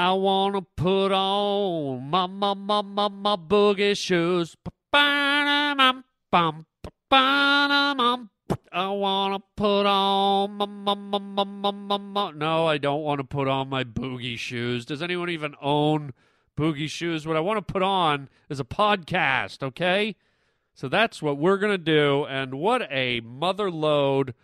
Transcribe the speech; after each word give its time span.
I 0.00 0.12
wanna 0.12 0.62
put 0.62 1.10
on 1.10 2.08
my 2.08 2.28
my 2.28 2.54
my 2.54 2.82
my, 2.82 3.08
my 3.08 3.34
boogie 3.34 3.98
shoes. 3.98 4.56
I 4.92 6.02
wanna 8.72 9.40
put 9.56 9.86
on 9.86 10.52
my, 10.52 10.66
my, 10.66 10.94
my, 10.94 11.18
my, 11.18 11.44
my, 11.44 11.70
my, 11.72 11.98
my. 11.98 12.30
No, 12.30 12.68
I 12.68 12.78
don't 12.78 13.02
want 13.02 13.18
to 13.18 13.24
put 13.24 13.48
on 13.48 13.68
my 13.68 13.82
boogie 13.82 14.38
shoes. 14.38 14.84
Does 14.84 15.02
anyone 15.02 15.30
even 15.30 15.56
own 15.60 16.12
boogie 16.56 16.88
shoes? 16.88 17.26
What 17.26 17.36
I 17.36 17.40
want 17.40 17.56
to 17.66 17.72
put 17.72 17.82
on 17.82 18.28
is 18.48 18.60
a 18.60 18.64
podcast, 18.64 19.64
okay? 19.64 20.14
So 20.74 20.88
that's 20.88 21.20
what 21.20 21.38
we're 21.38 21.58
gonna 21.58 21.76
do, 21.76 22.24
and 22.24 22.54
what 22.54 22.86
a 22.88 23.18
mother 23.18 23.68
load 23.68 24.34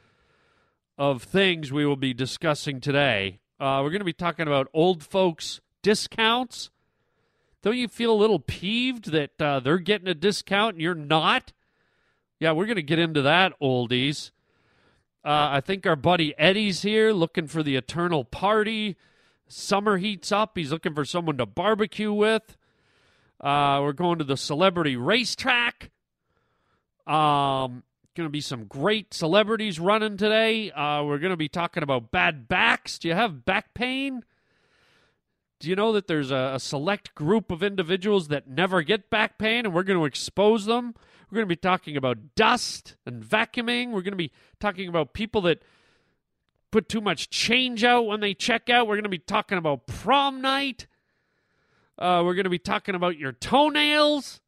of 0.99 1.23
things 1.23 1.71
we 1.71 1.87
will 1.87 1.95
be 1.95 2.13
discussing 2.13 2.81
today. 2.81 3.39
Uh, 3.61 3.81
we're 3.83 3.91
going 3.91 4.01
to 4.01 4.05
be 4.05 4.13
talking 4.13 4.47
about 4.47 4.69
old 4.75 5.03
folks 5.03 5.61
discounts. 5.83 6.71
Don't 7.63 7.77
you 7.77 7.89
feel 7.89 8.13
a 8.13 8.15
little 8.15 8.41
peeved 8.41 9.13
that 9.13 9.41
uh, 9.41 9.61
they're 9.61 9.79
getting 9.79 10.09
a 10.09 10.15
discount 10.15 10.75
and 10.75 10.83
you're 10.83 10.95
not? 10.95 11.53
Yeah, 12.41 12.53
we're 12.53 12.67
going 12.67 12.77
to 12.77 12.83
get 12.83 12.99
into 12.99 13.23
that, 13.23 13.53
oldies. 13.61 14.33
Uh, 15.25 15.49
I 15.53 15.61
think 15.61 15.87
our 15.87 15.97
buddy 15.97 16.35
Eddie's 16.39 16.83
here 16.83 17.13
looking 17.13 17.47
for 17.47 17.63
the 17.63 17.77
eternal 17.77 18.25
party. 18.25 18.97
Summer 19.49 19.97
heats 19.97 20.33
up. 20.33 20.59
He's 20.59 20.73
looking 20.73 20.95
for 20.95 21.05
someone 21.05 21.39
to 21.39 21.47
barbecue 21.47 22.13
with. 22.13 22.57
Uh, 23.41 23.81
we're 23.83 23.93
going 23.93 24.19
to 24.19 24.25
the 24.25 24.37
celebrity 24.37 24.97
racetrack. 24.97 25.91
Um, 27.07 27.83
going 28.15 28.29
to 28.29 28.33
be 28.33 28.41
some 28.41 28.67
great 28.67 29.13
celebrities 29.13 29.81
running 29.81 30.17
today. 30.17 30.71
Uh, 30.71 31.03
we're 31.03 31.19
going 31.19 31.31
to 31.31 31.37
be 31.37 31.49
talking 31.49 31.83
about 31.83 32.13
bad 32.13 32.47
backs. 32.47 32.99
Do 32.99 33.09
you 33.09 33.15
have 33.15 33.45
back 33.45 33.75
pain? 33.75 34.25
Do 35.59 35.69
you 35.69 35.75
know 35.75 35.93
that 35.93 36.07
there's 36.07 36.31
a, 36.31 36.53
a, 36.55 36.61
select 36.61 37.15
group 37.15 37.51
of 37.51 37.63
individuals 37.63 38.29
that 38.29 38.47
never 38.47 38.83
get 38.83 39.11
back 39.11 39.39
pain, 39.39 39.65
and 39.65 39.75
we're 39.75 39.83
going 39.83 39.99
to 39.99 40.05
expose 40.05 40.67
them? 40.67 40.95
We're 41.31 41.37
going 41.37 41.47
to 41.47 41.53
be 41.53 41.57
talking 41.57 41.97
about 41.97 42.37
dust 42.37 42.97
and 43.05 43.23
vacuuming. 43.23 43.87
We're 43.87 44.03
going 44.03 44.13
to 44.13 44.17
be 44.17 44.31
talking 44.61 44.89
about 44.89 45.13
people 45.13 45.41
that 45.43 45.63
put 46.71 46.89
too 46.89 47.01
much 47.01 47.31
change 47.31 47.83
out 47.83 48.07
when 48.07 48.21
they 48.21 48.35
check 48.35 48.71
out. 48.71 48.87
We're 48.87 48.97
going 48.97 49.05
to 49.05 49.09
be 49.09 49.19
talking 49.19 49.59
about 49.59 49.87
prom 49.87 50.41
night. 50.41 50.87
Uh, 51.99 52.23
we're 52.25 52.35
going 52.35 52.45
to 52.45 52.51
be 52.51 52.59
talking 52.59 52.95
about 52.95 53.19
your 53.19 53.33
toenails. 53.33 54.41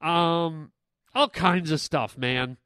Um, 0.00 0.70
all 1.14 1.28
kinds 1.28 1.70
of 1.70 1.80
stuff, 1.80 2.18
man. 2.18 2.56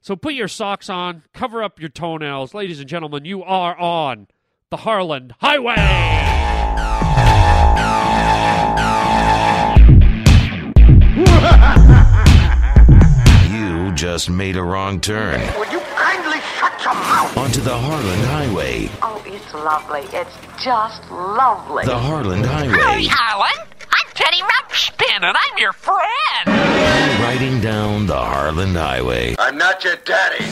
So 0.00 0.16
put 0.16 0.34
your 0.34 0.48
socks 0.48 0.90
on, 0.90 1.22
cover 1.32 1.62
up 1.62 1.80
your 1.80 1.88
toenails. 1.88 2.52
Ladies 2.52 2.78
and 2.78 2.88
gentlemen, 2.88 3.24
you 3.24 3.42
are 3.42 3.76
on 3.78 4.28
the 4.70 4.76
Harland 4.78 5.34
Highway. 5.40 5.76
you 13.50 13.92
just 13.94 14.28
made 14.28 14.56
a 14.56 14.62
wrong 14.62 15.00
turn. 15.00 15.40
Would 15.58 15.72
you 15.72 15.80
kindly 15.80 16.40
shut 16.58 16.84
your 16.84 16.94
mouth? 16.94 17.36
Onto 17.38 17.62
the 17.62 17.76
Harland 17.76 18.24
Highway. 18.26 18.90
Oh, 19.00 19.22
it's 19.26 19.54
lovely. 19.54 20.02
It's 20.12 20.36
just 20.62 21.10
lovely. 21.10 21.86
The 21.86 21.98
Harland 21.98 22.44
Highway. 22.44 22.76
Howdy, 22.76 23.06
Harland. 23.08 23.68
I'm 23.90 24.10
Teddy 24.12 24.42
Ruxpin, 24.42 25.22
and 25.22 25.36
I'm 25.36 25.58
your 25.58 25.72
friend. 25.72 27.13
Riding 27.44 27.60
down 27.60 28.06
the 28.06 28.16
Harland 28.16 28.74
Highway. 28.74 29.36
I'm 29.38 29.58
not 29.58 29.84
your 29.84 29.96
daddy. 29.96 30.44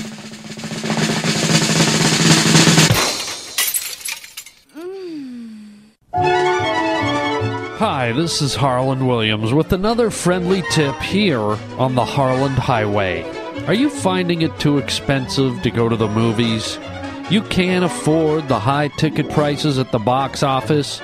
Hi, 7.78 8.12
this 8.12 8.42
is 8.42 8.54
Harland 8.54 9.08
Williams 9.08 9.54
with 9.54 9.72
another 9.72 10.10
friendly 10.10 10.62
tip 10.70 10.94
here 10.96 11.40
on 11.40 11.94
the 11.94 12.04
Harland 12.04 12.56
Highway. 12.56 13.22
Are 13.66 13.72
you 13.72 13.88
finding 13.88 14.42
it 14.42 14.60
too 14.60 14.76
expensive 14.76 15.62
to 15.62 15.70
go 15.70 15.88
to 15.88 15.97
the 15.97 16.08
movies? 16.08 16.78
You 17.31 17.41
can't 17.41 17.86
afford 17.86 18.48
the 18.48 18.58
high 18.58 18.88
ticket 18.88 19.31
prices 19.31 19.78
at 19.78 19.92
the 19.92 19.98
box 19.98 20.42
office? 20.42 21.00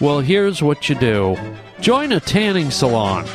Well, 0.00 0.18
here's 0.18 0.60
what 0.60 0.88
you 0.88 0.96
do 0.96 1.36
join 1.80 2.10
a 2.10 2.18
tanning 2.18 2.72
salon. 2.72 3.28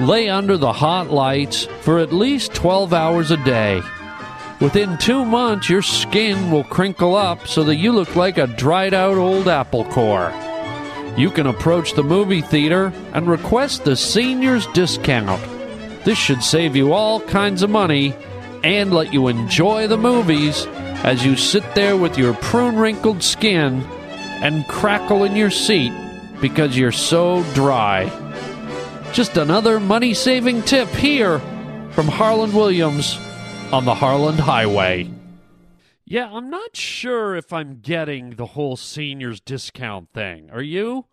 Lay 0.00 0.30
under 0.30 0.56
the 0.56 0.72
hot 0.72 1.10
lights 1.10 1.66
for 1.82 1.98
at 1.98 2.10
least 2.10 2.54
12 2.54 2.94
hours 2.94 3.30
a 3.30 3.36
day. 3.44 3.82
Within 4.58 4.96
two 4.96 5.26
months, 5.26 5.68
your 5.68 5.82
skin 5.82 6.50
will 6.50 6.64
crinkle 6.64 7.14
up 7.14 7.46
so 7.46 7.64
that 7.64 7.76
you 7.76 7.92
look 7.92 8.16
like 8.16 8.38
a 8.38 8.46
dried 8.46 8.94
out 8.94 9.18
old 9.18 9.46
apple 9.46 9.84
core. 9.84 10.32
You 11.18 11.30
can 11.30 11.46
approach 11.46 11.92
the 11.92 12.02
movie 12.02 12.40
theater 12.40 12.94
and 13.12 13.28
request 13.28 13.84
the 13.84 13.94
senior's 13.94 14.66
discount. 14.68 15.42
This 16.06 16.16
should 16.16 16.42
save 16.42 16.76
you 16.76 16.94
all 16.94 17.20
kinds 17.20 17.62
of 17.62 17.68
money 17.68 18.14
and 18.64 18.94
let 18.94 19.12
you 19.12 19.28
enjoy 19.28 19.86
the 19.86 19.98
movies 19.98 20.66
as 21.04 21.26
you 21.26 21.36
sit 21.36 21.74
there 21.74 21.98
with 21.98 22.16
your 22.16 22.32
prune 22.34 22.76
wrinkled 22.76 23.22
skin 23.22 23.82
and 24.42 24.66
crackle 24.66 25.24
in 25.24 25.36
your 25.36 25.50
seat 25.50 25.92
because 26.40 26.78
you're 26.78 26.90
so 26.90 27.42
dry. 27.52 28.29
Just 29.12 29.36
another 29.36 29.80
money 29.80 30.14
saving 30.14 30.62
tip 30.62 30.88
here 30.88 31.40
from 31.90 32.06
Harland 32.06 32.54
Williams 32.54 33.18
on 33.72 33.84
the 33.84 33.94
Harland 33.94 34.38
Highway. 34.38 35.10
Yeah, 36.04 36.30
I'm 36.32 36.48
not 36.48 36.76
sure 36.76 37.34
if 37.34 37.52
I'm 37.52 37.80
getting 37.80 38.30
the 38.30 38.46
whole 38.46 38.76
seniors 38.76 39.40
discount 39.40 40.12
thing. 40.12 40.48
Are 40.50 40.62
you? 40.62 41.06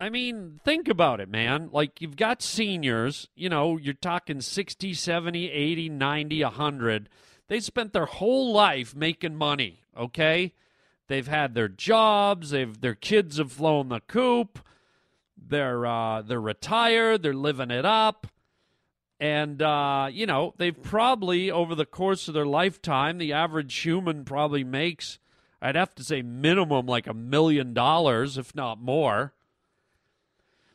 I 0.00 0.08
mean, 0.08 0.58
think 0.64 0.88
about 0.88 1.20
it, 1.20 1.28
man. 1.28 1.68
Like, 1.70 2.00
you've 2.00 2.16
got 2.16 2.40
seniors, 2.40 3.28
you 3.36 3.50
know, 3.50 3.76
you're 3.76 3.92
talking 3.92 4.40
60, 4.40 4.94
70, 4.94 5.50
80, 5.50 5.88
90, 5.90 6.42
100. 6.42 7.08
They 7.48 7.60
spent 7.60 7.92
their 7.92 8.06
whole 8.06 8.52
life 8.52 8.96
making 8.96 9.36
money, 9.36 9.82
okay? 9.94 10.54
They've 11.08 11.28
had 11.28 11.54
their 11.54 11.68
jobs, 11.68 12.50
they've 12.50 12.80
their 12.80 12.94
kids 12.94 13.36
have 13.36 13.52
flown 13.52 13.90
the 13.90 14.00
coop. 14.00 14.60
They're 15.50 15.84
uh, 15.84 16.22
they're 16.22 16.40
retired, 16.40 17.22
they're 17.22 17.34
living 17.34 17.70
it 17.70 17.84
up. 17.84 18.26
And, 19.20 19.60
uh, 19.60 20.08
you 20.10 20.24
know, 20.24 20.54
they've 20.56 20.82
probably, 20.82 21.50
over 21.50 21.74
the 21.74 21.84
course 21.84 22.26
of 22.26 22.32
their 22.32 22.46
lifetime, 22.46 23.18
the 23.18 23.34
average 23.34 23.76
human 23.76 24.24
probably 24.24 24.64
makes, 24.64 25.18
I'd 25.60 25.76
have 25.76 25.94
to 25.96 26.04
say, 26.04 26.22
minimum 26.22 26.86
like 26.86 27.06
a 27.06 27.12
million 27.12 27.74
dollars, 27.74 28.38
if 28.38 28.54
not 28.54 28.80
more. 28.80 29.34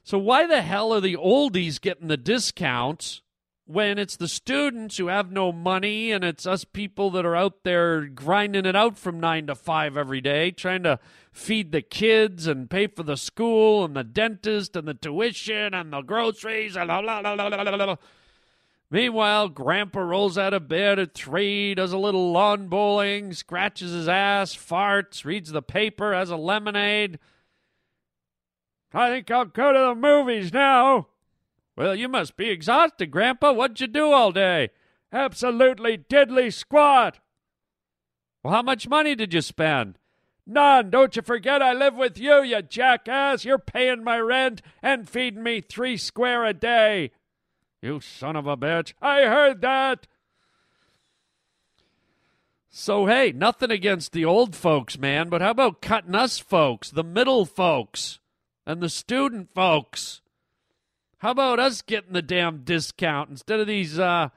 So, 0.04 0.20
why 0.20 0.46
the 0.46 0.62
hell 0.62 0.94
are 0.94 1.02
the 1.02 1.16
oldies 1.16 1.82
getting 1.82 2.08
the 2.08 2.18
discounts 2.18 3.22
when 3.68 3.98
it's 3.98 4.16
the 4.16 4.28
students 4.28 4.98
who 4.98 5.08
have 5.08 5.32
no 5.32 5.52
money 5.52 6.12
and 6.12 6.24
it's 6.24 6.46
us 6.46 6.64
people 6.64 7.10
that 7.10 7.26
are 7.26 7.36
out 7.36 7.64
there 7.64 8.06
grinding 8.06 8.66
it 8.66 8.76
out 8.76 8.98
from 8.98 9.20
nine 9.20 9.48
to 9.48 9.56
five 9.56 9.98
every 9.98 10.22
day, 10.22 10.52
trying 10.52 10.84
to 10.84 11.00
feed 11.32 11.72
the 11.72 11.82
kids 11.82 12.46
and 12.46 12.70
pay 12.70 12.86
for 12.86 13.02
the 13.02 13.18
school 13.18 13.84
and 13.84 13.96
the 13.96 14.04
dentist 14.04 14.76
and 14.76 14.88
the 14.88 14.94
tuition 14.94 15.74
and 15.74 15.92
the 15.92 16.02
groceries 16.02 16.76
and 16.76 16.88
blah, 16.88 17.02
blah, 17.02 17.22
blah, 17.22 17.36
blah, 17.36 17.50
blah, 17.50 17.86
blah. 17.86 17.96
Meanwhile, 18.92 19.50
Grandpa 19.50 20.00
rolls 20.02 20.38
out 20.38 20.54
of 20.54 20.68
bed 20.68 21.00
at 21.00 21.16
three, 21.16 21.74
does 21.74 21.92
a 21.92 21.98
little 21.98 22.32
lawn 22.32 22.68
bowling, 22.68 23.34
scratches 23.34 23.92
his 23.92 24.08
ass, 24.08 24.56
farts, 24.56 25.26
reads 25.26 25.52
the 25.52 25.64
paper, 25.64 26.14
has 26.14 26.30
a 26.30 26.38
lemonade. 26.38 27.18
I 28.94 29.10
think 29.10 29.32
I'll 29.32 29.46
go 29.46 29.74
to 29.74 29.80
the 29.80 29.96
movies 29.96 30.54
now. 30.54 31.08
Well, 31.76 31.96
you 31.96 32.08
must 32.08 32.38
be 32.38 32.50
exhausted, 32.50 33.12
Grandpa. 33.12 33.52
What'd 33.52 33.82
you 33.82 33.88
do 33.88 34.12
all 34.12 34.32
day? 34.32 34.70
Absolutely 35.12 35.98
diddly 35.98 36.54
squat. 36.54 37.20
Well, 38.44 38.54
how 38.54 38.62
much 38.62 38.88
money 38.88 39.16
did 39.16 39.34
you 39.34 39.42
spend? 39.42 39.98
None. 40.48 40.90
Don't 40.90 41.16
you 41.16 41.22
forget 41.22 41.62
I 41.62 41.74
live 41.74 41.96
with 41.96 42.18
you, 42.18 42.44
you 42.44 42.62
jackass. 42.62 43.44
You're 43.44 43.58
paying 43.58 44.04
my 44.04 44.20
rent 44.20 44.62
and 44.82 45.10
feeding 45.10 45.44
me 45.44 45.62
three 45.62 45.98
square 45.98 46.46
a 46.46 46.54
day. 46.54 47.12
You 47.82 48.00
son 48.00 48.36
of 48.36 48.48
a 48.48 48.56
bitch. 48.56 48.94
I 49.02 49.22
heard 49.24 49.62
that. 49.62 50.08
So, 52.70 53.06
hey, 53.06 53.32
nothing 53.32 53.72
against 53.72 54.12
the 54.12 54.26
old 54.26 54.56
folks, 54.56 54.98
man, 54.98 55.30
but 55.30 55.42
how 55.42 55.52
about 55.52 55.82
cutting 55.82 56.14
us 56.14 56.40
folks, 56.40 56.92
the 56.92 57.06
middle 57.06 57.46
folks, 57.46 58.20
and 58.66 58.82
the 58.82 58.90
student 58.90 59.50
folks? 59.56 60.22
How 61.20 61.32
about 61.32 61.60
us 61.60 61.82
getting 61.82 62.14
the 62.14 62.22
damn 62.22 62.64
discount 62.64 63.30
instead 63.30 63.60
of 63.60 63.68
these 63.68 63.98
uh, 63.98 64.30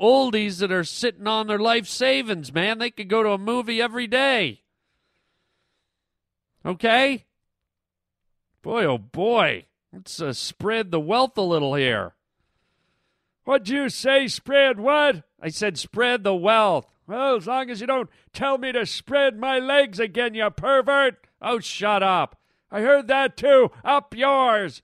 oldies 0.00 0.58
that 0.60 0.70
are 0.70 0.84
sitting 0.84 1.26
on 1.26 1.46
their 1.46 1.58
life 1.58 1.86
savings, 1.86 2.52
man? 2.52 2.78
They 2.78 2.90
could 2.90 3.08
go 3.08 3.22
to 3.22 3.30
a 3.30 3.38
movie 3.38 3.80
every 3.80 4.06
day. 4.06 4.62
Okay? 6.64 7.24
Boy, 8.62 8.84
oh 8.84 8.98
boy. 8.98 9.66
Let's 9.92 10.20
uh, 10.20 10.32
spread 10.32 10.90
the 10.90 11.00
wealth 11.00 11.38
a 11.38 11.42
little 11.42 11.74
here. 11.74 12.14
What'd 13.44 13.70
you 13.70 13.88
say, 13.88 14.28
spread 14.28 14.78
what? 14.78 15.22
I 15.40 15.48
said 15.48 15.78
spread 15.78 16.22
the 16.22 16.34
wealth. 16.34 16.92
Well, 17.06 17.36
as 17.36 17.46
long 17.46 17.70
as 17.70 17.80
you 17.80 17.86
don't 17.86 18.10
tell 18.34 18.58
me 18.58 18.70
to 18.72 18.84
spread 18.84 19.38
my 19.38 19.58
legs 19.58 19.98
again, 19.98 20.34
you 20.34 20.50
pervert. 20.50 21.26
Oh, 21.40 21.58
shut 21.58 22.02
up. 22.02 22.36
I 22.70 22.82
heard 22.82 23.08
that 23.08 23.38
too. 23.38 23.70
Up 23.82 24.14
yours. 24.14 24.82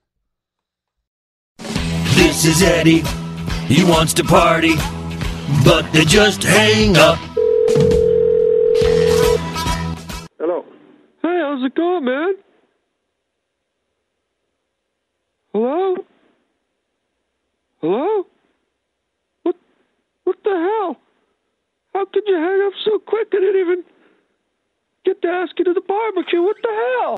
This 2.35 2.57
is 2.57 2.63
Eddie. 2.63 3.01
He 3.73 3.85
wants 3.85 4.13
to 4.15 4.23
party, 4.25 4.75
but 5.63 5.89
they 5.93 6.03
just 6.03 6.43
hang 6.43 6.97
up. 6.97 7.17
Hello. 10.37 10.65
Hey, 11.21 11.39
how's 11.41 11.63
it 11.63 11.73
going, 11.75 12.03
man? 12.03 12.33
Hello? 15.53 15.95
Hello? 17.79 18.27
What? 19.43 19.55
What 20.25 20.35
the 20.43 20.49
hell? 20.49 20.97
How 21.93 22.03
could 22.03 22.23
you 22.27 22.35
hang 22.35 22.67
up 22.67 22.73
so 22.83 22.99
quick? 22.99 23.29
I 23.31 23.39
didn't 23.39 23.61
even 23.61 23.83
get 25.05 25.21
to 25.21 25.29
ask 25.29 25.57
you 25.57 25.63
to 25.63 25.73
the 25.73 25.79
barbecue. 25.79 26.41
What 26.41 26.57
the 26.61 26.73
hell? 26.99 27.15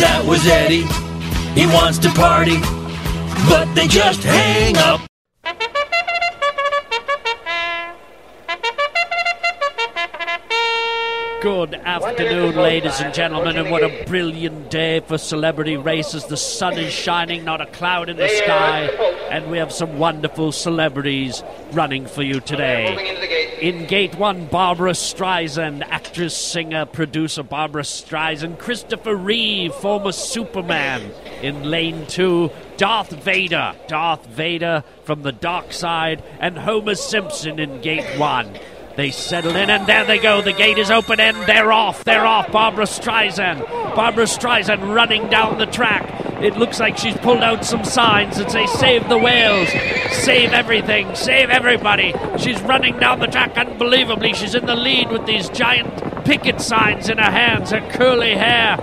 That 0.00 0.24
was 0.26 0.44
Eddie. 0.48 0.84
He 1.54 1.64
wants 1.66 1.98
to 2.00 2.10
party, 2.10 2.56
but 3.48 3.74
they 3.74 3.86
just 3.86 4.22
hang 4.22 4.76
up. 4.78 5.00
Good 11.42 11.74
afternoon, 11.74 12.56
ladies 12.56 12.98
and 13.00 13.14
gentlemen, 13.14 13.56
and 13.56 13.70
what 13.70 13.84
a 13.84 14.04
brilliant 14.06 14.68
day 14.70 15.00
for 15.00 15.16
celebrity 15.16 15.76
races. 15.76 16.24
The 16.24 16.36
sun 16.36 16.76
is 16.76 16.92
shining, 16.92 17.44
not 17.44 17.60
a 17.60 17.66
cloud 17.66 18.08
in 18.08 18.16
the 18.16 18.28
sky, 18.28 18.88
and 19.30 19.48
we 19.48 19.58
have 19.58 19.70
some 19.70 19.98
wonderful 19.98 20.50
celebrities 20.50 21.44
running 21.72 22.06
for 22.06 22.22
you 22.22 22.40
today. 22.40 23.58
In 23.60 23.86
gate 23.86 24.16
one, 24.16 24.46
Barbara 24.46 24.92
Streisand, 24.92 25.82
actress, 25.88 26.36
singer, 26.36 26.84
producer 26.84 27.42
Barbara 27.44 27.82
Streisand, 27.82 28.58
Christopher 28.58 29.14
Reeve, 29.14 29.72
former 29.74 30.12
Superman. 30.12 31.12
In 31.42 31.70
lane 31.70 32.06
two, 32.06 32.50
Darth 32.76 33.10
Vader, 33.10 33.74
Darth 33.88 34.26
Vader 34.26 34.84
from 35.04 35.22
the 35.22 35.32
dark 35.32 35.72
side, 35.72 36.22
and 36.40 36.58
Homer 36.58 36.94
Simpson 36.94 37.58
in 37.58 37.80
gate 37.80 38.18
one. 38.18 38.58
They 38.96 39.10
settle 39.10 39.56
in, 39.56 39.68
and 39.68 39.86
there 39.86 40.04
they 40.04 40.18
go. 40.18 40.40
The 40.40 40.52
gate 40.52 40.78
is 40.78 40.90
open, 40.90 41.20
and 41.20 41.36
they're 41.46 41.72
off. 41.72 42.04
They're 42.04 42.24
off. 42.24 42.50
Barbara 42.50 42.84
Streisand. 42.84 43.60
Barbara 43.94 44.24
Streisand 44.24 44.94
running 44.94 45.28
down 45.28 45.58
the 45.58 45.66
track. 45.66 46.10
It 46.42 46.56
looks 46.56 46.80
like 46.80 46.98
she's 46.98 47.16
pulled 47.18 47.42
out 47.42 47.64
some 47.64 47.84
signs 47.84 48.36
that 48.36 48.50
say, 48.50 48.66
Save 48.66 49.08
the 49.08 49.18
whales, 49.18 49.68
save 50.12 50.52
everything, 50.52 51.14
save 51.14 51.50
everybody. 51.50 52.14
She's 52.38 52.60
running 52.62 52.98
down 52.98 53.20
the 53.20 53.26
track 53.26 53.56
unbelievably. 53.56 54.34
She's 54.34 54.54
in 54.54 54.66
the 54.66 54.76
lead 54.76 55.10
with 55.10 55.24
these 55.24 55.48
giant 55.50 56.24
picket 56.24 56.60
signs 56.60 57.08
in 57.08 57.18
her 57.18 57.30
hands, 57.30 57.70
her 57.70 57.86
curly 57.92 58.34
hair 58.34 58.76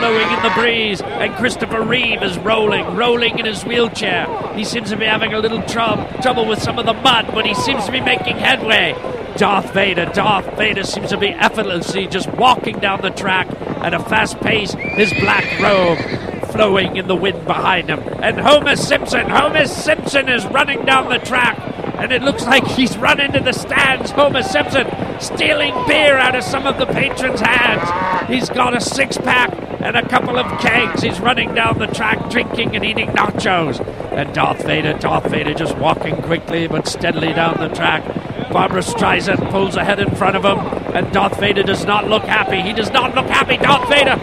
flowing 0.00 0.32
in 0.32 0.42
the 0.42 0.50
breeze. 0.56 1.00
And 1.02 1.34
Christopher 1.34 1.82
Reeve 1.82 2.22
is 2.22 2.38
rolling, 2.38 2.96
rolling 2.96 3.38
in 3.38 3.44
his 3.44 3.64
wheelchair. 3.64 4.26
He 4.54 4.64
seems 4.64 4.90
to 4.90 4.96
be 4.96 5.04
having 5.04 5.34
a 5.34 5.38
little 5.38 5.62
trou- 5.62 6.06
trouble 6.22 6.46
with 6.46 6.62
some 6.62 6.78
of 6.78 6.86
the 6.86 6.94
mud, 6.94 7.28
but 7.34 7.44
he 7.44 7.54
seems 7.54 7.84
to 7.84 7.92
be 7.92 8.00
making 8.00 8.38
headway. 8.38 8.94
Darth 9.36 9.72
Vader, 9.72 10.06
Darth 10.06 10.56
Vader 10.56 10.84
seems 10.84 11.10
to 11.10 11.18
be 11.18 11.28
effortlessly 11.28 12.06
just 12.06 12.28
walking 12.32 12.78
down 12.78 13.00
the 13.02 13.10
track 13.10 13.46
at 13.82 13.94
a 13.94 13.98
fast 14.00 14.40
pace, 14.40 14.72
his 14.72 15.12
black 15.20 15.44
robe 15.60 15.98
flowing 16.50 16.96
in 16.96 17.06
the 17.06 17.14
wind 17.14 17.46
behind 17.46 17.88
him. 17.88 18.00
And 18.22 18.38
Homer 18.38 18.76
Simpson, 18.76 19.28
Homer 19.28 19.66
Simpson 19.66 20.28
is 20.28 20.44
running 20.46 20.84
down 20.84 21.08
the 21.08 21.18
track, 21.18 21.56
and 22.00 22.12
it 22.12 22.22
looks 22.22 22.46
like 22.46 22.66
he's 22.66 22.96
run 22.96 23.20
into 23.20 23.40
the 23.40 23.52
stands. 23.52 24.10
Homer 24.10 24.42
Simpson 24.42 24.86
stealing 25.20 25.74
beer 25.86 26.16
out 26.16 26.34
of 26.34 26.42
some 26.42 26.66
of 26.66 26.78
the 26.78 26.86
patrons' 26.86 27.40
hands. 27.40 28.28
He's 28.28 28.48
got 28.48 28.74
a 28.74 28.80
six 28.80 29.18
pack 29.18 29.52
and 29.82 29.96
a 29.96 30.08
couple 30.08 30.38
of 30.38 30.60
kegs. 30.60 31.02
He's 31.02 31.20
running 31.20 31.54
down 31.54 31.78
the 31.78 31.86
track, 31.86 32.30
drinking 32.30 32.74
and 32.74 32.84
eating 32.84 33.10
nachos. 33.10 33.80
And 34.12 34.34
Darth 34.34 34.64
Vader, 34.64 34.94
Darth 34.94 35.30
Vader 35.30 35.52
just 35.52 35.76
walking 35.76 36.16
quickly 36.22 36.66
but 36.68 36.88
steadily 36.88 37.34
down 37.34 37.58
the 37.58 37.68
track. 37.68 38.02
Barbara 38.52 38.82
Streisand 38.82 39.50
pulls 39.50 39.76
ahead 39.76 40.00
in 40.00 40.14
front 40.16 40.36
of 40.36 40.44
him, 40.44 40.58
and 40.94 41.12
Darth 41.12 41.38
Vader 41.38 41.62
does 41.62 41.84
not 41.84 42.08
look 42.08 42.24
happy. 42.24 42.60
He 42.60 42.72
does 42.72 42.90
not 42.90 43.14
look 43.14 43.26
happy. 43.26 43.56
Darth 43.56 43.88
Vader 43.88 44.16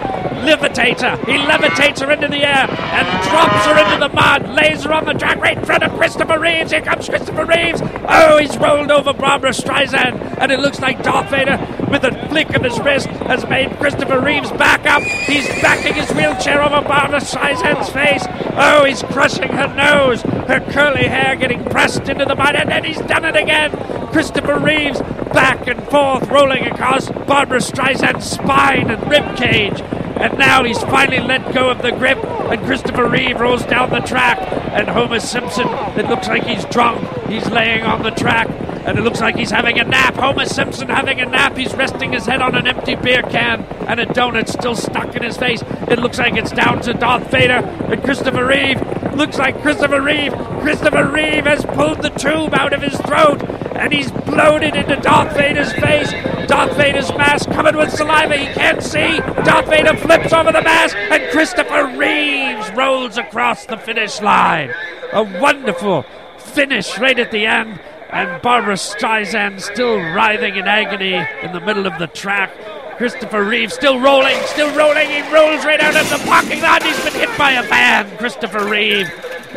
levitates 0.44 1.02
her. 1.02 1.18
He 1.26 1.38
levitates 1.38 2.00
her 2.00 2.12
into 2.12 2.28
the 2.28 2.44
air 2.44 2.70
and 2.70 3.24
drops 3.24 3.66
her 3.66 3.78
into 3.84 4.08
the 4.08 4.14
mud, 4.14 4.50
lays 4.50 4.84
her 4.84 4.94
on 4.94 5.06
the 5.06 5.14
track 5.14 5.40
right 5.40 5.58
in 5.58 5.66
front 5.66 5.84
of 5.84 5.92
Christopher 5.94 6.40
Reeves. 6.40 6.72
Here 6.72 6.82
comes 6.82 7.10
Christopher 7.10 7.46
Reeves. 7.46 7.82
Oh, 8.08 8.38
he's 8.38 8.58
rolled 8.58 8.92
over 8.92 9.14
Barbara 9.14 9.52
Streisand, 9.52 10.38
and 10.40 10.52
it 10.52 10.60
looks 10.60 10.80
like 10.80 11.02
Darth 11.04 11.30
Vader, 11.30 11.58
with 11.90 12.04
a 12.04 12.28
flick 12.30 12.54
of 12.54 12.64
his 12.64 12.80
wrist, 12.80 13.08
has 13.08 13.48
made 13.48 13.72
Christopher 13.78 14.20
Reeves 14.20 14.52
back 14.52 14.86
up. 14.86 15.02
He's 15.04 15.48
backing 15.62 15.96
his 15.96 16.12
wheelchair 16.12 16.62
over 16.62 16.88
Barbara 16.88 17.20
Streisand's 17.20 17.90
face. 17.90 18.26
Oh, 18.60 18.86
he's 18.86 19.04
crushing 19.04 19.50
her 19.50 19.74
nose, 19.74 20.22
her 20.22 20.60
curly 20.72 21.08
hair 21.08 21.36
getting 21.36 21.64
pressed 21.66 22.08
into 22.10 22.26
the 22.26 22.36
mud, 22.36 22.56
and 22.56 22.70
then 22.70 22.84
he's 22.84 23.00
done 23.02 23.26
it 23.26 23.36
again. 23.36 23.72
Christopher 24.18 24.58
Reeves 24.58 25.00
back 25.32 25.68
and 25.68 25.80
forth, 25.90 26.28
rolling 26.30 26.66
across 26.66 27.08
Barbara 27.08 27.60
Streisand's 27.60 28.28
spine 28.28 28.90
and 28.90 29.08
rib 29.08 29.38
cage. 29.38 29.80
And 29.80 30.40
now 30.40 30.64
he's 30.64 30.82
finally 30.82 31.20
let 31.20 31.54
go 31.54 31.70
of 31.70 31.84
the 31.84 31.92
grip, 31.92 32.18
and 32.26 32.60
Christopher 32.66 33.08
Reeve 33.08 33.40
rolls 33.40 33.64
down 33.68 33.92
the 33.92 34.00
track. 34.00 34.40
And 34.72 34.88
Homer 34.88 35.20
Simpson, 35.20 35.68
it 35.96 36.08
looks 36.08 36.28
like 36.28 36.46
he's 36.46 36.66
drunk. 36.66 37.08
He's 37.28 37.48
laying 37.52 37.84
on 37.84 38.02
the 38.02 38.10
track, 38.10 38.50
and 38.88 38.98
it 38.98 39.04
looks 39.04 39.22
like 39.22 39.36
he's 39.36 39.52
having 39.52 39.78
a 39.78 39.84
nap. 39.84 40.16
Homer 40.16 40.46
Simpson 40.46 40.90
having 40.90 41.22
a 41.22 41.26
nap. 41.28 41.56
He's 41.56 41.76
resting 41.76 42.14
his 42.14 42.26
head 42.26 42.42
on 42.42 42.56
an 42.56 42.66
empty 42.66 42.96
beer 42.96 43.22
can, 43.22 43.66
and 43.88 44.00
a 44.00 44.08
donut 44.08 44.50
still 44.50 44.74
stuck 44.74 45.16
in 45.16 45.22
his 45.22 45.38
face. 45.38 45.62
It 45.92 46.00
looks 46.00 46.18
like 46.18 46.34
it's 46.34 46.52
down 46.52 46.82
to 46.82 46.96
Darth 46.96 47.30
Vader 47.30 47.64
and 47.92 48.04
Christopher 48.04 48.48
Reeve. 48.48 48.82
Looks 49.14 49.38
like 49.38 49.62
Christopher 49.62 50.02
Reeve. 50.02 50.34
Christopher 50.62 51.08
Reeve 51.08 51.46
has 51.46 51.64
pulled 51.66 52.02
the 52.02 52.10
tube 52.10 52.56
out 52.56 52.74
of 52.74 52.82
his 52.82 53.00
throat, 53.02 53.42
and 53.78 53.94
he's 53.94 54.12
blown 54.12 54.64
it 54.64 54.76
into 54.76 54.96
Darth 54.98 55.36
Vader's 55.36 55.72
face. 55.74 56.12
Darth 56.48 56.76
Vader's 56.76 57.10
mask 57.12 57.50
covered 57.52 57.76
with 57.76 57.92
saliva. 57.92 58.36
He 58.38 58.48
can't 58.54 58.82
see. 58.82 59.18
Darth 59.44 59.68
Vader 59.68 59.96
flips 59.96 60.34
over 60.34 60.52
the 60.52 60.62
mask, 60.62 60.96
and 60.96 61.32
Christopher 61.32 61.88
Reeves 61.98 62.72
rolls 62.72 63.18
across 63.18 63.66
the 63.66 63.78
finish 63.78 64.22
line. 64.22 64.74
A 65.14 65.24
wonderful 65.24 66.06
finish 66.38 66.98
right 66.98 67.20
at 67.20 67.32
the 67.32 67.46
end, 67.46 67.80
and 68.10 68.42
Barbara 68.42 68.76
Streisand 68.76 69.62
still 69.62 69.98
writhing 69.98 70.56
in 70.56 70.68
agony 70.68 71.14
in 71.14 71.54
the 71.54 71.62
middle 71.62 71.86
of 71.86 71.98
the 72.00 72.08
track. 72.08 72.52
Christopher 72.98 73.44
Reeve 73.44 73.72
still 73.72 74.00
rolling, 74.00 74.36
still 74.46 74.76
rolling. 74.76 75.08
He 75.08 75.22
rolls 75.32 75.64
right 75.64 75.80
out 75.80 75.96
of 75.96 76.10
the 76.10 76.26
parking 76.26 76.62
lot. 76.62 76.82
He's 76.82 77.04
been 77.04 77.14
hit 77.14 77.38
by 77.38 77.52
a 77.52 77.64
van. 77.64 78.18
Christopher 78.18 78.68
Reeve 78.68 79.08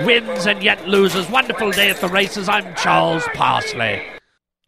wins 0.04 0.46
and 0.46 0.62
yet 0.62 0.86
loses. 0.86 1.28
Wonderful 1.30 1.70
day 1.70 1.88
at 1.88 1.96
the 2.02 2.08
races. 2.08 2.50
I'm 2.50 2.74
Charles 2.74 3.24
Parsley. 3.34 4.19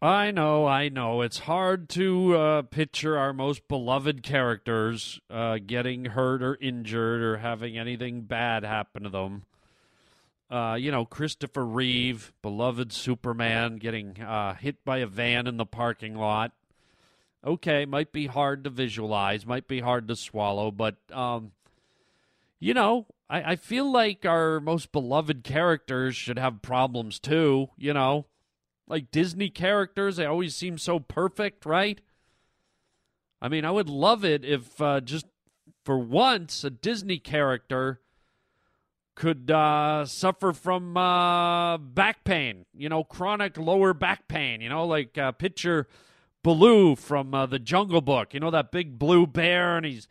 I 0.03 0.31
know, 0.31 0.65
I 0.65 0.89
know. 0.89 1.21
It's 1.21 1.39
hard 1.39 1.87
to 1.91 2.35
uh, 2.35 2.61
picture 2.63 3.17
our 3.17 3.31
most 3.31 3.69
beloved 3.69 4.21
characters 4.21 5.21
uh, 5.29 5.59
getting 5.65 6.03
hurt 6.03 6.43
or 6.43 6.57
injured 6.59 7.21
or 7.21 7.37
having 7.37 7.77
anything 7.77 8.23
bad 8.23 8.65
happen 8.65 9.03
to 9.03 9.09
them. 9.09 9.43
Uh, 10.51 10.75
you 10.77 10.91
know, 10.91 11.05
Christopher 11.05 11.65
Reeve, 11.65 12.33
beloved 12.41 12.91
Superman, 12.91 13.77
getting 13.77 14.21
uh, 14.21 14.55
hit 14.55 14.83
by 14.83 14.97
a 14.97 15.07
van 15.07 15.47
in 15.47 15.55
the 15.55 15.65
parking 15.65 16.15
lot. 16.15 16.51
Okay, 17.47 17.85
might 17.85 18.11
be 18.11 18.27
hard 18.27 18.65
to 18.65 18.69
visualize, 18.69 19.45
might 19.45 19.69
be 19.69 19.79
hard 19.79 20.09
to 20.09 20.17
swallow, 20.17 20.69
but, 20.69 20.97
um, 21.13 21.53
you 22.59 22.73
know, 22.73 23.05
I, 23.29 23.51
I 23.51 23.55
feel 23.55 23.89
like 23.89 24.25
our 24.25 24.59
most 24.59 24.91
beloved 24.91 25.45
characters 25.45 26.17
should 26.17 26.37
have 26.37 26.61
problems 26.61 27.19
too, 27.19 27.69
you 27.77 27.93
know? 27.93 28.25
Like 28.87 29.11
Disney 29.11 29.49
characters, 29.49 30.17
they 30.17 30.25
always 30.25 30.55
seem 30.55 30.77
so 30.77 30.99
perfect, 30.99 31.65
right? 31.65 32.01
I 33.41 33.47
mean, 33.49 33.65
I 33.65 33.71
would 33.71 33.89
love 33.89 34.23
it 34.23 34.45
if 34.45 34.79
uh, 34.81 35.01
just 35.01 35.25
for 35.83 35.97
once 35.97 36.63
a 36.63 36.69
Disney 36.69 37.17
character 37.17 37.99
could 39.15 39.51
uh, 39.51 40.05
suffer 40.05 40.53
from 40.53 40.97
uh, 40.97 41.77
back 41.77 42.23
pain, 42.23 42.65
you 42.75 42.89
know, 42.89 43.03
chronic 43.03 43.57
lower 43.57 43.93
back 43.93 44.27
pain, 44.27 44.61
you 44.61 44.69
know, 44.69 44.85
like 44.85 45.17
uh, 45.17 45.31
picture 45.31 45.87
Baloo 46.43 46.95
from 46.95 47.33
uh, 47.33 47.45
the 47.45 47.59
Jungle 47.59 48.01
Book, 48.01 48.33
you 48.33 48.39
know, 48.39 48.51
that 48.51 48.71
big 48.71 48.97
blue 48.97 49.27
bear, 49.27 49.77
and 49.77 49.85
he's 49.85 50.07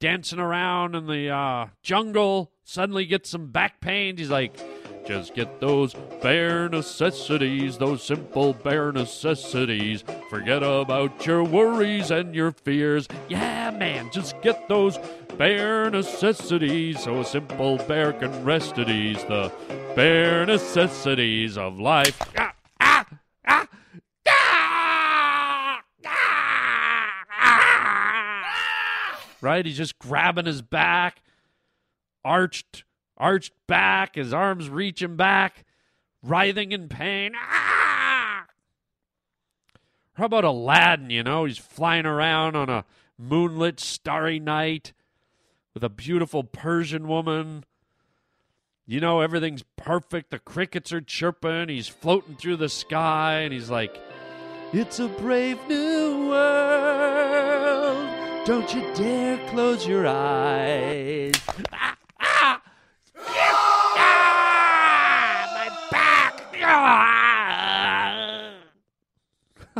dancing 0.00 0.38
around 0.38 0.94
in 0.94 1.06
the 1.06 1.28
uh, 1.28 1.66
jungle, 1.82 2.52
suddenly 2.64 3.06
gets 3.06 3.30
some 3.30 3.50
back 3.50 3.80
pain. 3.80 4.16
He's 4.16 4.30
like, 4.30 4.54
just 5.04 5.34
get 5.34 5.60
those 5.60 5.94
bare 6.22 6.68
necessities, 6.68 7.78
those 7.78 8.02
simple 8.02 8.52
bare 8.52 8.92
necessities. 8.92 10.04
Forget 10.30 10.62
about 10.62 11.26
your 11.26 11.42
worries 11.42 12.10
and 12.10 12.34
your 12.34 12.52
fears. 12.52 13.08
Yeah, 13.28 13.70
man, 13.70 14.10
just 14.12 14.40
get 14.42 14.68
those 14.68 14.98
bare 15.36 15.90
necessities 15.90 17.02
so 17.02 17.20
a 17.20 17.24
simple 17.24 17.78
bear 17.78 18.12
can 18.12 18.44
rest 18.44 18.78
at 18.78 18.88
ease. 18.88 19.24
The 19.24 19.50
bare 19.96 20.46
necessities 20.46 21.58
of 21.58 21.78
life. 21.78 22.20
Ah, 22.36 22.54
ah, 22.80 23.06
ah, 23.46 23.68
ah, 24.26 25.82
right? 29.40 29.66
He's 29.66 29.76
just 29.76 29.98
grabbing 29.98 30.46
his 30.46 30.62
back, 30.62 31.22
arched, 32.24 32.84
arched 33.16 33.52
back, 33.66 34.14
his 34.16 34.32
arms 34.32 34.68
reaching 34.68 35.16
back, 35.16 35.64
writhing 36.22 36.72
in 36.72 36.88
pain. 36.88 37.32
Ah! 37.36 38.46
How 40.14 40.26
about 40.26 40.44
Aladdin? 40.44 41.10
You 41.10 41.22
know, 41.22 41.44
he's 41.44 41.58
flying 41.58 42.06
around 42.06 42.54
on 42.56 42.68
a 42.68 42.84
moonlit, 43.18 43.80
starry 43.80 44.38
night 44.38 44.92
with 45.74 45.82
a 45.82 45.88
beautiful 45.88 46.44
Persian 46.44 47.08
woman. 47.08 47.64
You 48.86 49.00
know, 49.00 49.20
everything's 49.20 49.64
perfect. 49.76 50.30
The 50.30 50.38
crickets 50.38 50.92
are 50.92 51.00
chirping. 51.00 51.68
He's 51.68 51.88
floating 51.88 52.36
through 52.36 52.56
the 52.56 52.68
sky, 52.68 53.40
and 53.40 53.52
he's 53.52 53.70
like, 53.70 53.96
It's 54.72 54.98
a 54.98 55.08
brave 55.08 55.58
new 55.68 56.28
world. 56.28 58.08
Don't 58.44 58.74
you 58.74 58.82
dare 58.94 59.38
close 59.48 59.86
your 59.86 60.06
eyes. 60.06 61.32
Ah, 61.72 61.96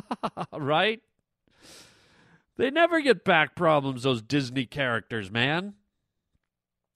right? 0.52 1.00
They 2.56 2.70
never 2.70 3.00
get 3.00 3.24
back 3.24 3.54
problems, 3.54 4.02
those 4.02 4.22
Disney 4.22 4.66
characters, 4.66 5.30
man. 5.30 5.74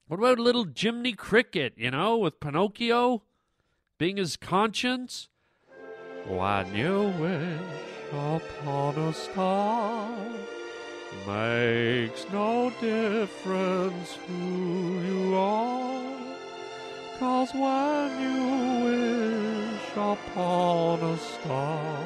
What 0.09 0.21
about 0.21 0.39
little 0.39 0.67
Jiminy 0.77 1.15
Cricket, 1.15 1.75
you 1.77 1.91
know, 1.91 2.17
with 2.17 2.39
Pinocchio 2.39 3.23
being 3.99 4.19
his 4.19 4.37
conscience? 4.37 5.29
Oh, 6.29 6.37
when 6.37 6.75
you 6.75 7.13
wish 7.19 8.13
upon 8.13 8.97
a 8.99 9.13
star, 9.13 10.09
makes 11.27 12.27
no 12.33 12.71
difference 12.81 14.19
who 14.27 15.01
you 15.01 15.35
are. 15.35 16.17
Cause 17.19 17.53
when 17.55 18.21
you 18.21 18.85
wish 18.85 19.91
upon 19.97 21.01
a 21.03 21.19
star, 21.19 22.05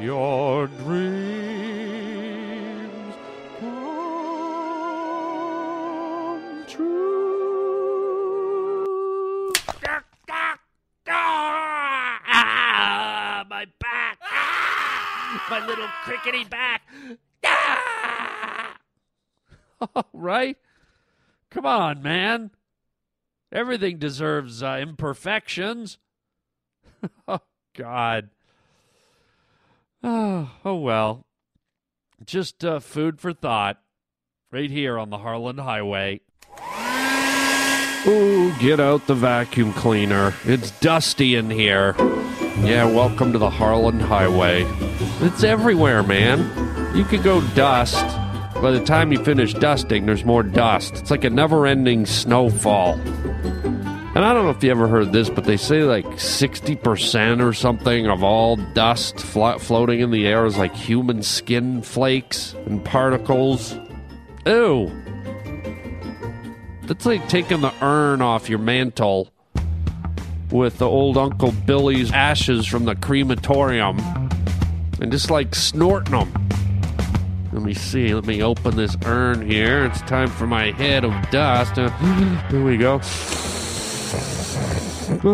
your 0.00 0.66
dreams 0.66 1.52
come 3.60 3.74
true. 6.66 7.92
Ah, 12.28 13.44
my 13.48 13.66
back. 13.80 14.18
Ah, 14.22 15.46
my 15.50 15.66
little 15.66 15.88
crickety 16.04 16.44
back. 16.44 16.82
Ah! 17.44 18.76
right? 20.12 20.56
Come 21.50 21.66
on, 21.66 22.02
man. 22.02 22.50
Everything 23.50 23.98
deserves 23.98 24.62
uh, 24.62 24.78
imperfections. 24.80 25.98
oh, 27.28 27.40
God. 27.74 28.30
Oh, 30.04 30.50
oh 30.64 30.76
well. 30.76 31.24
Just 32.24 32.64
uh, 32.64 32.80
food 32.80 33.20
for 33.20 33.32
thought 33.32 33.80
right 34.50 34.70
here 34.70 34.98
on 34.98 35.10
the 35.10 35.18
Harland 35.18 35.60
Highway. 35.60 36.20
Ooh, 38.06 38.52
get 38.58 38.80
out 38.80 39.06
the 39.06 39.14
vacuum 39.14 39.72
cleaner. 39.72 40.34
It's 40.44 40.72
dusty 40.80 41.36
in 41.36 41.50
here. 41.50 41.94
Yeah, 42.58 42.84
welcome 42.84 43.32
to 43.32 43.38
the 43.38 43.50
Harland 43.50 44.02
Highway. 44.02 44.64
It's 45.20 45.44
everywhere, 45.44 46.02
man. 46.02 46.96
You 46.96 47.04
could 47.04 47.22
go 47.22 47.40
dust. 47.54 48.04
By 48.60 48.72
the 48.72 48.82
time 48.84 49.12
you 49.12 49.22
finish 49.22 49.54
dusting, 49.54 50.06
there's 50.06 50.24
more 50.24 50.42
dust. 50.42 50.94
It's 50.96 51.12
like 51.12 51.22
a 51.22 51.30
never 51.30 51.64
ending 51.66 52.06
snowfall. 52.06 52.98
And 54.14 54.26
I 54.26 54.34
don't 54.34 54.44
know 54.44 54.50
if 54.50 54.62
you 54.62 54.70
ever 54.70 54.88
heard 54.88 55.10
this, 55.10 55.30
but 55.30 55.44
they 55.44 55.56
say 55.56 55.84
like 55.84 56.04
60% 56.04 57.42
or 57.42 57.54
something 57.54 58.08
of 58.08 58.22
all 58.22 58.56
dust 58.56 59.18
flo- 59.18 59.58
floating 59.58 60.00
in 60.00 60.10
the 60.10 60.26
air 60.26 60.44
is 60.44 60.58
like 60.58 60.74
human 60.74 61.22
skin 61.22 61.80
flakes 61.80 62.54
and 62.66 62.84
particles. 62.84 63.74
Ew. 64.44 64.92
That's 66.82 67.06
like 67.06 67.26
taking 67.30 67.62
the 67.62 67.72
urn 67.82 68.20
off 68.20 68.50
your 68.50 68.58
mantle 68.58 69.32
with 70.50 70.76
the 70.76 70.86
old 70.86 71.16
Uncle 71.16 71.52
Billy's 71.64 72.12
ashes 72.12 72.66
from 72.66 72.84
the 72.84 72.94
crematorium 72.96 73.98
and 75.00 75.10
just 75.10 75.30
like 75.30 75.54
snorting 75.54 76.12
them. 76.12 76.48
Let 77.50 77.62
me 77.62 77.72
see. 77.72 78.14
Let 78.14 78.26
me 78.26 78.42
open 78.42 78.76
this 78.76 78.94
urn 79.06 79.48
here. 79.48 79.86
It's 79.86 80.02
time 80.02 80.28
for 80.28 80.46
my 80.46 80.70
head 80.72 81.04
of 81.04 81.12
dust. 81.30 81.78
Uh, 81.78 81.88
here 82.50 82.62
we 82.62 82.76
go. 82.76 83.00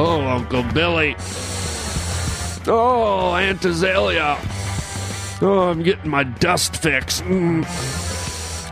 Oh, 0.00 0.26
Uncle 0.26 0.62
Billy. 0.74 1.16
Oh, 2.66 3.34
Aunt 3.34 3.64
Azalea. 3.64 4.38
Oh, 5.40 5.68
I'm 5.70 5.82
getting 5.82 6.10
my 6.10 6.24
dust 6.24 6.76
fix. 6.76 7.20
Mm. 7.22 7.64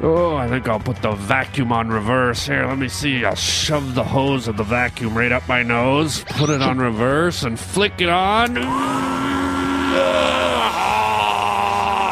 Oh, 0.03 0.37
I 0.37 0.47
think 0.49 0.69
I'll 0.69 0.79
put 0.79 1.01
the 1.01 1.13
vacuum 1.13 1.73
on 1.73 1.89
reverse. 1.89 2.47
Here, 2.47 2.67
let 2.67 2.79
me 2.79 2.89
see. 2.89 3.25
I'll 3.25 3.35
shove 3.35 3.95
the 3.95 4.05
hose 4.05 4.47
of 4.47 4.57
the 4.57 4.65
vacuum 4.65 5.17
right 5.17 5.33
up 5.33 5.49
my 5.49 5.63
nose, 5.63 6.23
put 6.25 6.51
it 6.51 6.61
on 6.61 6.79
reverse, 6.79 7.43
and 7.45 7.59
flick 7.59 8.01
it 8.01 8.09
on. 8.09 8.57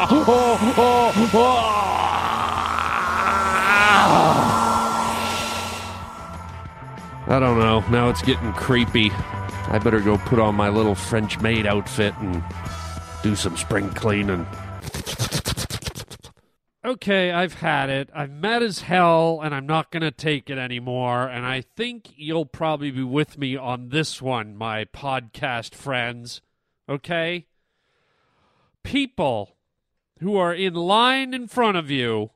Oh, 0.07 0.73
oh, 0.77 1.31
oh. 1.33 1.84
I 7.35 7.39
don't 7.41 7.59
know. 7.59 7.83
Now 7.89 8.07
it's 8.07 8.21
getting 8.21 8.53
creepy. 8.53 9.11
I 9.11 9.77
better 9.83 9.99
go 9.99 10.17
put 10.17 10.39
on 10.39 10.55
my 10.55 10.69
little 10.69 10.95
French 10.95 11.37
maid 11.41 11.67
outfit 11.67 12.13
and 12.19 12.41
do 13.23 13.35
some 13.35 13.57
spring 13.57 13.89
cleaning. 13.89 14.47
Okay, 16.85 17.33
I've 17.33 17.55
had 17.55 17.89
it. 17.89 18.09
I'm 18.15 18.39
mad 18.39 18.63
as 18.63 18.83
hell, 18.83 19.41
and 19.43 19.53
I'm 19.53 19.65
not 19.65 19.91
going 19.91 20.03
to 20.03 20.11
take 20.11 20.49
it 20.49 20.57
anymore. 20.57 21.27
And 21.27 21.45
I 21.45 21.59
think 21.59 22.13
you'll 22.15 22.45
probably 22.45 22.89
be 22.89 23.03
with 23.03 23.37
me 23.37 23.57
on 23.57 23.89
this 23.89 24.21
one, 24.21 24.55
my 24.55 24.85
podcast 24.85 25.75
friends. 25.75 26.39
Okay? 26.87 27.47
People 28.81 29.57
who 30.21 30.37
are 30.37 30.53
in 30.53 30.73
line 30.73 31.33
in 31.33 31.49
front 31.49 31.75
of 31.75 31.91
you 31.91 32.29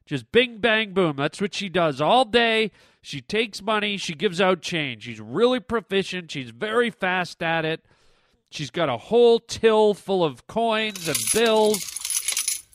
Just 0.05 0.33
bing, 0.33 0.59
bang, 0.59 0.93
boom. 0.93 1.17
That's 1.17 1.41
what 1.41 1.55
she 1.55 1.69
does 1.69 2.01
all 2.01 2.25
day. 2.25 2.73
She 3.01 3.21
takes 3.21 3.63
money, 3.63 3.97
she 3.97 4.15
gives 4.15 4.41
out 4.41 4.61
change. 4.61 5.05
She's 5.05 5.21
really 5.21 5.61
proficient, 5.61 6.31
she's 6.31 6.51
very 6.51 6.91
fast 6.91 7.43
at 7.43 7.65
it. 7.65 7.85
She's 8.51 8.71
got 8.71 8.89
a 8.89 8.97
whole 8.97 9.39
till 9.39 9.95
full 9.95 10.25
of 10.25 10.47
coins 10.47 11.07
and 11.07 11.19
bills. 11.33 11.85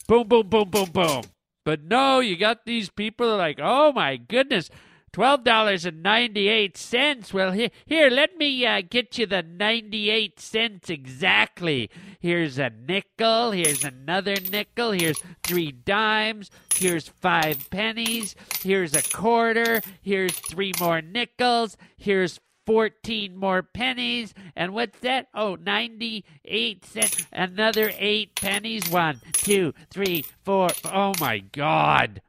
Boom, 0.07 0.27
boom, 0.27 0.47
boom, 0.47 0.69
boom, 0.69 0.89
boom. 0.91 1.23
But 1.65 1.83
no, 1.83 2.19
you 2.19 2.37
got 2.37 2.65
these 2.65 2.89
people 2.89 3.27
that 3.27 3.33
are 3.33 3.37
like, 3.37 3.59
oh 3.61 3.91
my 3.91 4.17
goodness, 4.17 4.69
Twelve 5.13 5.43
dollars 5.43 5.85
and 5.85 6.01
ninety-eight 6.01 6.75
cents. 6.75 7.31
Well, 7.31 7.51
here, 7.51 7.69
here, 7.85 8.09
let 8.09 8.35
me 8.35 8.65
uh, 8.65 8.81
get 8.81 9.15
you 9.19 9.27
the 9.27 9.43
ninety-eight 9.43 10.39
cents 10.39 10.89
exactly. 10.89 11.91
Here's 12.19 12.57
a 12.57 12.71
nickel. 12.71 13.51
Here's 13.51 13.83
another 13.83 14.35
nickel. 14.51 14.89
Here's 14.89 15.21
three 15.43 15.71
dimes. 15.71 16.49
Here's 16.73 17.09
five 17.09 17.69
pennies. 17.69 18.35
Here's 18.63 18.95
a 18.95 19.03
quarter. 19.03 19.81
Here's 20.01 20.33
three 20.33 20.71
more 20.79 20.99
nickels. 20.99 21.77
Here's 21.95 22.39
14 22.65 23.35
more 23.35 23.61
pennies. 23.61 24.33
And 24.55 24.73
what's 24.73 24.99
that? 25.01 25.27
Oh, 25.33 25.55
98 25.55 26.85
cents. 26.85 27.27
Another 27.31 27.91
eight 27.99 28.35
pennies. 28.35 28.89
One, 28.89 29.21
two, 29.33 29.73
three, 29.91 30.25
four. 30.43 30.69
Oh, 30.85 31.13
my 31.19 31.39
God. 31.39 32.21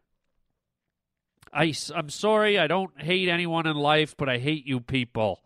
I, 1.55 1.73
I'm 1.95 2.11
sorry, 2.11 2.59
I 2.59 2.67
don't 2.67 3.01
hate 3.01 3.29
anyone 3.29 3.67
in 3.67 3.77
life, 3.77 4.17
but 4.17 4.29
I 4.29 4.39
hate 4.39 4.67
you 4.67 4.81
people. 4.81 5.43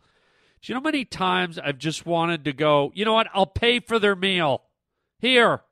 Do 0.63 0.73
you 0.73 0.75
know 0.75 0.81
how 0.81 0.85
many 0.85 1.05
times 1.05 1.59
I've 1.59 1.79
just 1.79 2.07
wanted 2.07 2.45
to 2.45 2.53
go, 2.53 2.91
you 2.95 3.05
know 3.05 3.13
what? 3.13 3.29
I'll 3.33 3.47
pay 3.47 3.79
for 3.81 3.99
their 3.99 4.17
meal. 4.17 4.63
Here. 5.19 5.63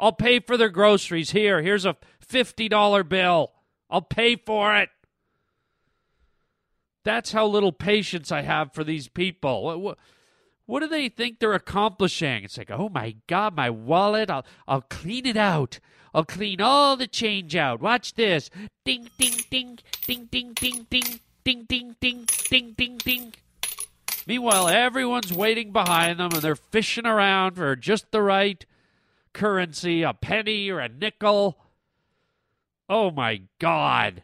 I'll 0.00 0.12
pay 0.12 0.40
for 0.40 0.56
their 0.56 0.68
groceries. 0.68 1.30
Here. 1.30 1.62
Here's 1.62 1.84
a 1.84 1.96
$50 2.28 3.08
bill. 3.08 3.52
I'll 3.88 4.02
pay 4.02 4.36
for 4.36 4.76
it. 4.76 4.88
That's 7.04 7.32
how 7.32 7.46
little 7.46 7.72
patience 7.72 8.30
I 8.30 8.42
have 8.42 8.72
for 8.72 8.84
these 8.84 9.08
people. 9.08 9.64
What, 9.64 9.80
what, 9.80 9.98
what 10.66 10.80
do 10.80 10.88
they 10.88 11.08
think 11.08 11.38
they're 11.38 11.52
accomplishing? 11.52 12.44
It's 12.44 12.58
like, 12.58 12.70
oh 12.70 12.88
my 12.88 13.16
God, 13.26 13.54
my 13.54 13.70
wallet. 13.70 14.30
I'll, 14.30 14.46
I'll 14.66 14.82
clean 14.82 15.26
it 15.26 15.36
out. 15.36 15.78
I'll 16.14 16.24
clean 16.24 16.60
all 16.60 16.96
the 16.96 17.06
change 17.06 17.56
out. 17.56 17.80
Watch 17.80 18.14
this. 18.14 18.50
Ding, 18.84 19.08
ding, 19.18 19.34
ding, 19.50 19.78
ding, 20.06 20.28
ding, 20.30 20.52
ding, 20.54 20.82
ding, 20.90 21.08
ding, 21.44 21.66
ding, 21.68 21.96
ding, 22.00 22.26
ding, 22.50 22.72
ding, 22.76 22.96
ding. 22.98 23.34
Meanwhile, 24.26 24.68
everyone's 24.68 25.32
waiting 25.32 25.72
behind 25.72 26.20
them 26.20 26.32
and 26.32 26.42
they're 26.42 26.54
fishing 26.54 27.06
around 27.06 27.54
for 27.56 27.74
just 27.74 28.10
the 28.10 28.22
right 28.22 28.64
currency, 29.32 30.02
a 30.02 30.12
penny 30.12 30.70
or 30.70 30.80
a 30.80 30.88
nickel. 30.88 31.58
Oh 32.88 33.10
my 33.10 33.42
God. 33.58 34.22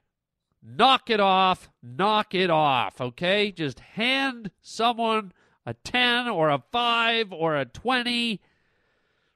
Knock 0.62 1.09
it 1.09 1.21
off. 1.21 1.71
Knock 1.83 2.35
it 2.35 2.50
off, 2.50 3.00
okay? 3.00 3.50
Just 3.50 3.80
hand 3.80 4.50
someone 4.61 5.33
a 5.64 5.75
10 5.75 6.28
or 6.28 6.50
a 6.50 6.62
5 6.71 7.33
or 7.33 7.57
a 7.57 7.64
20. 7.64 8.40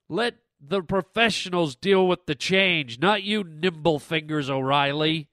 Let 0.08 0.36
the 0.66 0.82
professionals 0.82 1.74
deal 1.74 2.06
with 2.06 2.26
the 2.26 2.34
change, 2.34 3.00
not 3.00 3.22
you 3.22 3.42
nimble 3.42 3.98
fingers 3.98 4.48
O'Reilly. 4.48 5.28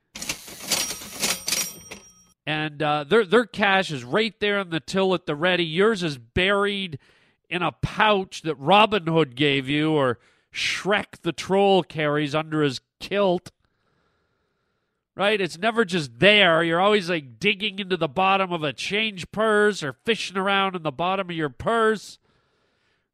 And 2.46 2.82
uh, 2.82 3.04
their 3.04 3.26
their 3.26 3.46
cash 3.46 3.92
is 3.92 4.04
right 4.04 4.34
there 4.40 4.60
in 4.60 4.72
the 4.72 4.80
till 4.80 5.14
at 5.14 5.28
the 5.28 5.36
ready. 5.36 5.64
Yours 5.64 6.02
is 6.02 6.18
buried 6.18 6.98
in 7.48 7.62
a 7.62 7.72
pouch 7.72 8.42
that 8.42 8.56
Robin 8.56 9.06
Hood 9.06 9.36
gave 9.36 9.70
you, 9.70 9.92
or 9.92 10.18
Shrek 10.52 11.22
the 11.22 11.32
troll 11.32 11.84
carries 11.84 12.34
under 12.34 12.64
his 12.64 12.82
kilt. 13.00 13.52
Right? 15.16 15.42
It's 15.42 15.58
never 15.58 15.84
just 15.84 16.18
there. 16.20 16.64
You're 16.64 16.80
always 16.80 17.10
like 17.10 17.40
digging 17.40 17.78
into 17.78 17.98
the 17.98 18.08
bottom 18.08 18.54
of 18.54 18.64
a 18.64 18.72
change 18.72 19.32
purse 19.32 19.84
or 19.84 19.94
fishing 20.06 20.38
around 20.38 20.76
in 20.76 20.84
the 20.84 20.92
bottom 20.92 21.30
of 21.30 21.36
your 21.36 21.50
purse 21.50 22.19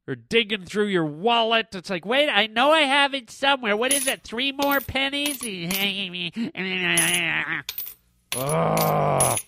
or 0.08 0.14
digging 0.14 0.64
through 0.64 0.86
your 0.86 1.04
wallet. 1.04 1.74
It's 1.74 1.90
like, 1.90 2.06
wait, 2.06 2.28
I 2.28 2.46
know 2.46 2.70
I 2.70 2.82
have 2.82 3.14
it 3.14 3.30
somewhere. 3.30 3.76
What 3.76 3.92
is 3.92 4.06
it? 4.06 4.22
Three 4.22 4.52
more 4.52 4.80
pennies? 4.80 5.42
Ugh. 8.36 9.40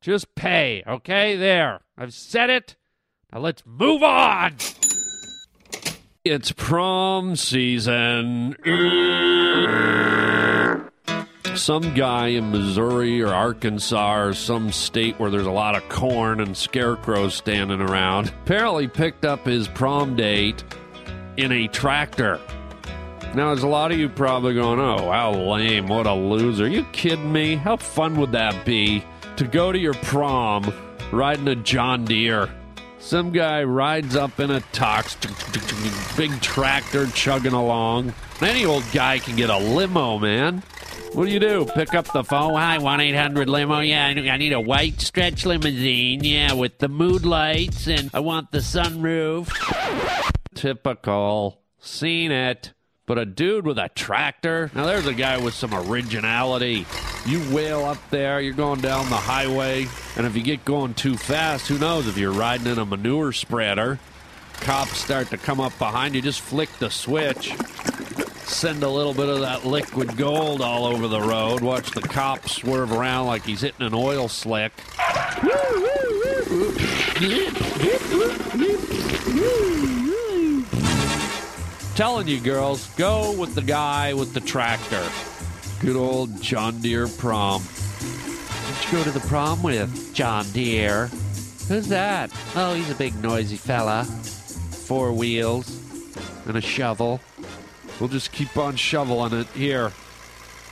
Just 0.00 0.34
pay, 0.34 0.82
okay? 0.86 1.36
There. 1.36 1.80
I've 1.96 2.14
said 2.14 2.50
it. 2.50 2.76
Now 3.32 3.40
let's 3.40 3.62
move 3.66 4.02
on. 4.02 4.56
It's 6.24 6.52
prom 6.52 7.36
season. 7.36 8.56
Some 11.60 11.92
guy 11.94 12.28
in 12.28 12.50
Missouri 12.50 13.22
or 13.22 13.34
Arkansas 13.34 14.18
or 14.18 14.32
some 14.32 14.72
state 14.72 15.20
where 15.20 15.30
there's 15.30 15.46
a 15.46 15.50
lot 15.50 15.76
of 15.76 15.86
corn 15.90 16.40
and 16.40 16.56
scarecrows 16.56 17.34
standing 17.34 17.82
around 17.82 18.28
apparently 18.28 18.88
picked 18.88 19.26
up 19.26 19.44
his 19.44 19.68
prom 19.68 20.16
date 20.16 20.64
in 21.36 21.52
a 21.52 21.68
tractor. 21.68 22.40
Now, 23.34 23.48
there's 23.48 23.62
a 23.62 23.68
lot 23.68 23.92
of 23.92 23.98
you 23.98 24.08
probably 24.08 24.54
going, 24.54 24.80
oh, 24.80 25.12
how 25.12 25.32
lame. 25.32 25.86
What 25.86 26.06
a 26.06 26.14
loser. 26.14 26.64
Are 26.64 26.66
you 26.66 26.84
kidding 26.92 27.30
me? 27.30 27.56
How 27.56 27.76
fun 27.76 28.16
would 28.16 28.32
that 28.32 28.64
be 28.64 29.04
to 29.36 29.46
go 29.46 29.70
to 29.70 29.78
your 29.78 29.94
prom 29.94 30.72
riding 31.12 31.46
a 31.46 31.56
John 31.56 32.06
Deere? 32.06 32.48
Some 33.00 33.32
guy 33.32 33.64
rides 33.64 34.16
up 34.16 34.40
in 34.40 34.50
a 34.50 34.60
tux, 34.72 35.14
big 36.16 36.40
tractor 36.40 37.06
chugging 37.08 37.52
along. 37.52 38.14
Any 38.40 38.64
old 38.64 38.84
guy 38.92 39.18
can 39.18 39.36
get 39.36 39.50
a 39.50 39.58
limo, 39.58 40.18
man. 40.18 40.62
What 41.12 41.26
do 41.26 41.32
you 41.32 41.40
do? 41.40 41.66
Pick 41.74 41.94
up 41.94 42.12
the 42.12 42.22
phone. 42.22 42.54
Hi, 42.54 42.78
1 42.78 43.00
800 43.00 43.48
limo. 43.48 43.80
Yeah, 43.80 44.06
I 44.06 44.36
need 44.36 44.52
a 44.52 44.60
white 44.60 45.00
stretch 45.00 45.44
limousine. 45.44 46.22
Yeah, 46.22 46.52
with 46.52 46.78
the 46.78 46.88
mood 46.88 47.26
lights, 47.26 47.88
and 47.88 48.10
I 48.14 48.20
want 48.20 48.52
the 48.52 48.58
sunroof. 48.58 49.50
Typical. 50.54 51.60
Seen 51.78 52.30
it. 52.30 52.72
But 53.06 53.18
a 53.18 53.26
dude 53.26 53.66
with 53.66 53.78
a 53.78 53.88
tractor? 53.88 54.70
Now, 54.72 54.86
there's 54.86 55.06
a 55.06 55.14
guy 55.14 55.38
with 55.38 55.54
some 55.54 55.74
originality. 55.74 56.86
You 57.26 57.42
wail 57.52 57.84
up 57.84 57.98
there, 58.10 58.40
you're 58.40 58.54
going 58.54 58.80
down 58.80 59.10
the 59.10 59.16
highway, 59.16 59.88
and 60.16 60.26
if 60.26 60.36
you 60.36 60.42
get 60.42 60.64
going 60.64 60.94
too 60.94 61.16
fast, 61.16 61.66
who 61.66 61.76
knows 61.76 62.06
if 62.06 62.16
you're 62.16 62.32
riding 62.32 62.68
in 62.68 62.78
a 62.78 62.86
manure 62.86 63.32
spreader? 63.32 63.98
Cops 64.60 64.98
start 64.98 65.28
to 65.30 65.36
come 65.36 65.60
up 65.60 65.76
behind 65.78 66.14
you, 66.14 66.22
just 66.22 66.40
flick 66.40 66.70
the 66.78 66.88
switch. 66.88 67.52
Send 68.44 68.82
a 68.82 68.88
little 68.88 69.14
bit 69.14 69.28
of 69.28 69.40
that 69.40 69.64
liquid 69.64 70.16
gold 70.16 70.60
all 70.60 70.84
over 70.84 71.08
the 71.08 71.20
road. 71.20 71.60
Watch 71.62 71.90
the 71.92 72.02
cop 72.02 72.48
swerve 72.48 72.92
around 72.92 73.26
like 73.26 73.44
he's 73.44 73.60
hitting 73.60 73.86
an 73.86 73.94
oil 73.94 74.28
slick. 74.28 74.72
Telling 81.94 82.28
you, 82.28 82.40
girls, 82.40 82.86
go 82.96 83.32
with 83.32 83.54
the 83.54 83.62
guy 83.62 84.14
with 84.14 84.32
the 84.32 84.40
tractor. 84.40 85.06
Good 85.80 85.96
old 85.96 86.42
John 86.42 86.80
Deere 86.80 87.08
prom. 87.08 87.62
Who'd 87.62 88.92
you 88.92 88.98
go 88.98 89.04
to 89.04 89.10
the 89.10 89.26
prom 89.26 89.62
with, 89.62 90.14
John 90.14 90.44
Deere? 90.52 91.06
Who's 91.68 91.88
that? 91.88 92.30
Oh, 92.56 92.74
he's 92.74 92.90
a 92.90 92.94
big 92.94 93.14
noisy 93.22 93.56
fella. 93.56 94.04
Four 94.04 95.12
wheels 95.12 95.78
and 96.46 96.56
a 96.56 96.60
shovel. 96.60 97.20
We'll 98.00 98.08
just 98.08 98.32
keep 98.32 98.56
on 98.56 98.76
shoveling 98.76 99.34
it 99.34 99.46
here 99.48 99.92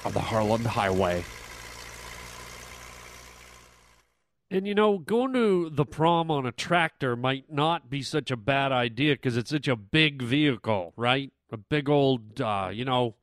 on 0.02 0.12
the 0.12 0.20
Harland 0.20 0.66
Highway. 0.66 1.22
And 4.50 4.66
you 4.66 4.74
know, 4.74 4.96
going 4.96 5.34
to 5.34 5.68
the 5.68 5.84
prom 5.84 6.30
on 6.30 6.46
a 6.46 6.52
tractor 6.52 7.16
might 7.16 7.52
not 7.52 7.90
be 7.90 8.02
such 8.02 8.30
a 8.30 8.36
bad 8.36 8.72
idea 8.72 9.12
because 9.12 9.36
it's 9.36 9.50
such 9.50 9.68
a 9.68 9.76
big 9.76 10.22
vehicle, 10.22 10.94
right? 10.96 11.30
A 11.52 11.58
big 11.58 11.90
old, 11.90 12.40
uh, 12.40 12.70
you 12.72 12.86
know, 12.86 13.14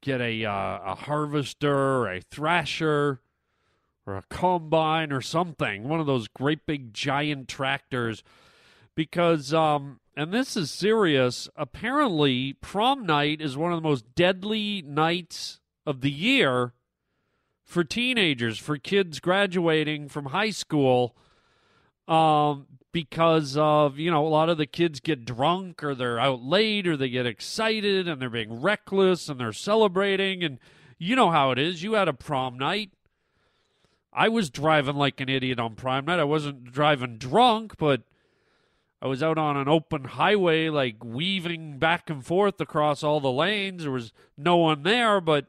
get 0.00 0.22
a 0.22 0.46
uh, 0.46 0.78
a 0.86 0.94
harvester, 0.94 2.06
a 2.06 2.22
thrasher, 2.22 3.20
or 4.06 4.16
a 4.16 4.24
combine, 4.30 5.12
or 5.12 5.20
something. 5.20 5.86
One 5.86 6.00
of 6.00 6.06
those 6.06 6.28
great 6.28 6.64
big 6.64 6.94
giant 6.94 7.46
tractors, 7.48 8.22
because 8.94 9.52
um, 9.52 10.00
and 10.18 10.32
this 10.32 10.56
is 10.56 10.68
serious. 10.72 11.48
Apparently, 11.54 12.52
prom 12.54 13.06
night 13.06 13.40
is 13.40 13.56
one 13.56 13.72
of 13.72 13.80
the 13.80 13.88
most 13.88 14.16
deadly 14.16 14.82
nights 14.82 15.60
of 15.86 16.00
the 16.00 16.10
year 16.10 16.72
for 17.64 17.84
teenagers, 17.84 18.58
for 18.58 18.78
kids 18.78 19.20
graduating 19.20 20.08
from 20.08 20.26
high 20.26 20.50
school, 20.50 21.14
um, 22.08 22.66
because 22.90 23.56
of, 23.56 24.00
you 24.00 24.10
know, 24.10 24.26
a 24.26 24.28
lot 24.28 24.48
of 24.48 24.58
the 24.58 24.66
kids 24.66 24.98
get 24.98 25.24
drunk 25.24 25.84
or 25.84 25.94
they're 25.94 26.18
out 26.18 26.42
late 26.42 26.88
or 26.88 26.96
they 26.96 27.08
get 27.08 27.24
excited 27.24 28.08
and 28.08 28.20
they're 28.20 28.28
being 28.28 28.60
reckless 28.60 29.28
and 29.28 29.38
they're 29.38 29.52
celebrating. 29.52 30.42
And 30.42 30.58
you 30.98 31.14
know 31.14 31.30
how 31.30 31.52
it 31.52 31.60
is. 31.60 31.84
You 31.84 31.92
had 31.92 32.08
a 32.08 32.12
prom 32.12 32.58
night. 32.58 32.90
I 34.12 34.28
was 34.28 34.50
driving 34.50 34.96
like 34.96 35.20
an 35.20 35.28
idiot 35.28 35.60
on 35.60 35.76
prom 35.76 36.06
night. 36.06 36.18
I 36.18 36.24
wasn't 36.24 36.72
driving 36.72 37.18
drunk, 37.18 37.78
but 37.78 38.02
I 39.00 39.06
was 39.06 39.22
out 39.22 39.38
on 39.38 39.56
an 39.56 39.68
open 39.68 40.04
highway, 40.04 40.68
like 40.68 41.04
weaving 41.04 41.78
back 41.78 42.10
and 42.10 42.24
forth 42.24 42.60
across 42.60 43.02
all 43.02 43.20
the 43.20 43.30
lanes. 43.30 43.82
There 43.82 43.92
was 43.92 44.12
no 44.36 44.56
one 44.56 44.82
there, 44.82 45.20
but 45.20 45.46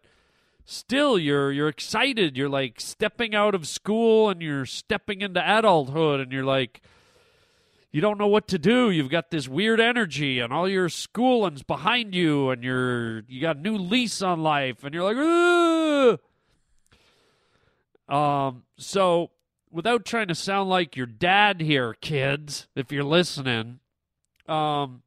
still 0.71 1.17
you're 1.17 1.51
you're 1.51 1.67
excited 1.67 2.37
you're 2.37 2.47
like 2.47 2.79
stepping 2.79 3.33
out 3.33 3.55
of 3.55 3.67
school 3.67 4.29
and 4.29 4.39
you're 4.39 4.67
stepping 4.67 5.21
into 5.21 5.41
adulthood 5.57 6.19
and 6.19 6.31
you're 6.31 6.43
like 6.43 6.79
you 7.91 7.99
don't 7.99 8.19
know 8.19 8.27
what 8.27 8.47
to 8.47 8.59
do 8.59 8.91
you've 8.91 9.09
got 9.09 9.31
this 9.31 9.47
weird 9.47 9.79
energy 9.79 10.37
and 10.37 10.53
all 10.53 10.69
your 10.69 10.87
schooling's 10.87 11.63
behind 11.63 12.13
you 12.13 12.51
and 12.51 12.63
you're 12.63 13.21
you 13.21 13.41
got 13.41 13.55
a 13.55 13.59
new 13.59 13.77
lease 13.77 14.21
on 14.21 14.43
life 14.43 14.83
and 14.83 14.93
you're 14.93 15.11
like 15.11 16.19
Ugh! 18.07 18.15
um 18.15 18.61
so 18.77 19.31
without 19.71 20.05
trying 20.05 20.27
to 20.27 20.35
sound 20.35 20.69
like 20.69 20.95
your 20.95 21.05
dad 21.05 21.61
here 21.61 21.93
kids 22.01 22.67
if 22.75 22.91
you're 22.91 23.03
listening 23.03 23.79
um 24.47 25.01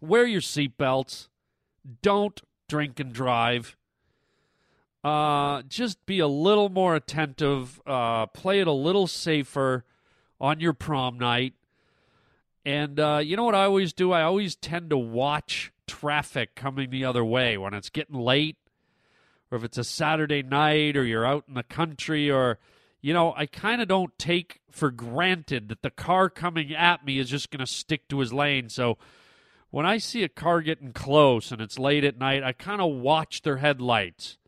wear 0.00 0.26
your 0.26 0.40
seatbelts 0.40 1.28
don't 2.02 2.40
drink 2.68 2.98
and 2.98 3.12
drive 3.12 3.76
uh, 5.04 5.60
just 5.68 6.04
be 6.06 6.18
a 6.18 6.26
little 6.26 6.70
more 6.70 6.96
attentive, 6.96 7.80
uh, 7.86 8.24
play 8.26 8.60
it 8.60 8.66
a 8.66 8.72
little 8.72 9.06
safer 9.06 9.84
on 10.40 10.60
your 10.60 10.72
prom 10.72 11.18
night. 11.18 11.52
And 12.64 12.98
uh, 12.98 13.20
you 13.22 13.36
know 13.36 13.44
what 13.44 13.54
I 13.54 13.64
always 13.64 13.92
do? 13.92 14.12
I 14.12 14.22
always 14.22 14.56
tend 14.56 14.88
to 14.90 14.96
watch 14.96 15.70
traffic 15.86 16.54
coming 16.54 16.88
the 16.88 17.04
other 17.04 17.22
way 17.22 17.58
when 17.58 17.74
it's 17.74 17.90
getting 17.90 18.18
late, 18.18 18.56
or 19.50 19.58
if 19.58 19.64
it's 19.64 19.76
a 19.76 19.84
Saturday 19.84 20.42
night, 20.42 20.96
or 20.96 21.04
you're 21.04 21.26
out 21.26 21.44
in 21.46 21.52
the 21.52 21.62
country, 21.62 22.30
or 22.30 22.58
you 23.04 23.12
know, 23.12 23.34
I 23.36 23.44
kind 23.44 23.82
of 23.82 23.88
don't 23.88 24.18
take 24.18 24.62
for 24.70 24.90
granted 24.90 25.68
that 25.68 25.82
the 25.82 25.90
car 25.90 26.30
coming 26.30 26.74
at 26.74 27.04
me 27.04 27.18
is 27.18 27.28
just 27.28 27.50
going 27.50 27.60
to 27.60 27.70
stick 27.70 28.08
to 28.08 28.20
his 28.20 28.32
lane. 28.32 28.70
So 28.70 28.96
when 29.68 29.84
I 29.84 29.98
see 29.98 30.22
a 30.22 30.28
car 30.30 30.62
getting 30.62 30.94
close 30.94 31.52
and 31.52 31.60
it's 31.60 31.78
late 31.78 32.02
at 32.02 32.16
night, 32.16 32.42
I 32.42 32.52
kind 32.52 32.80
of 32.80 32.94
watch 32.94 33.42
their 33.42 33.58
headlights. 33.58 34.38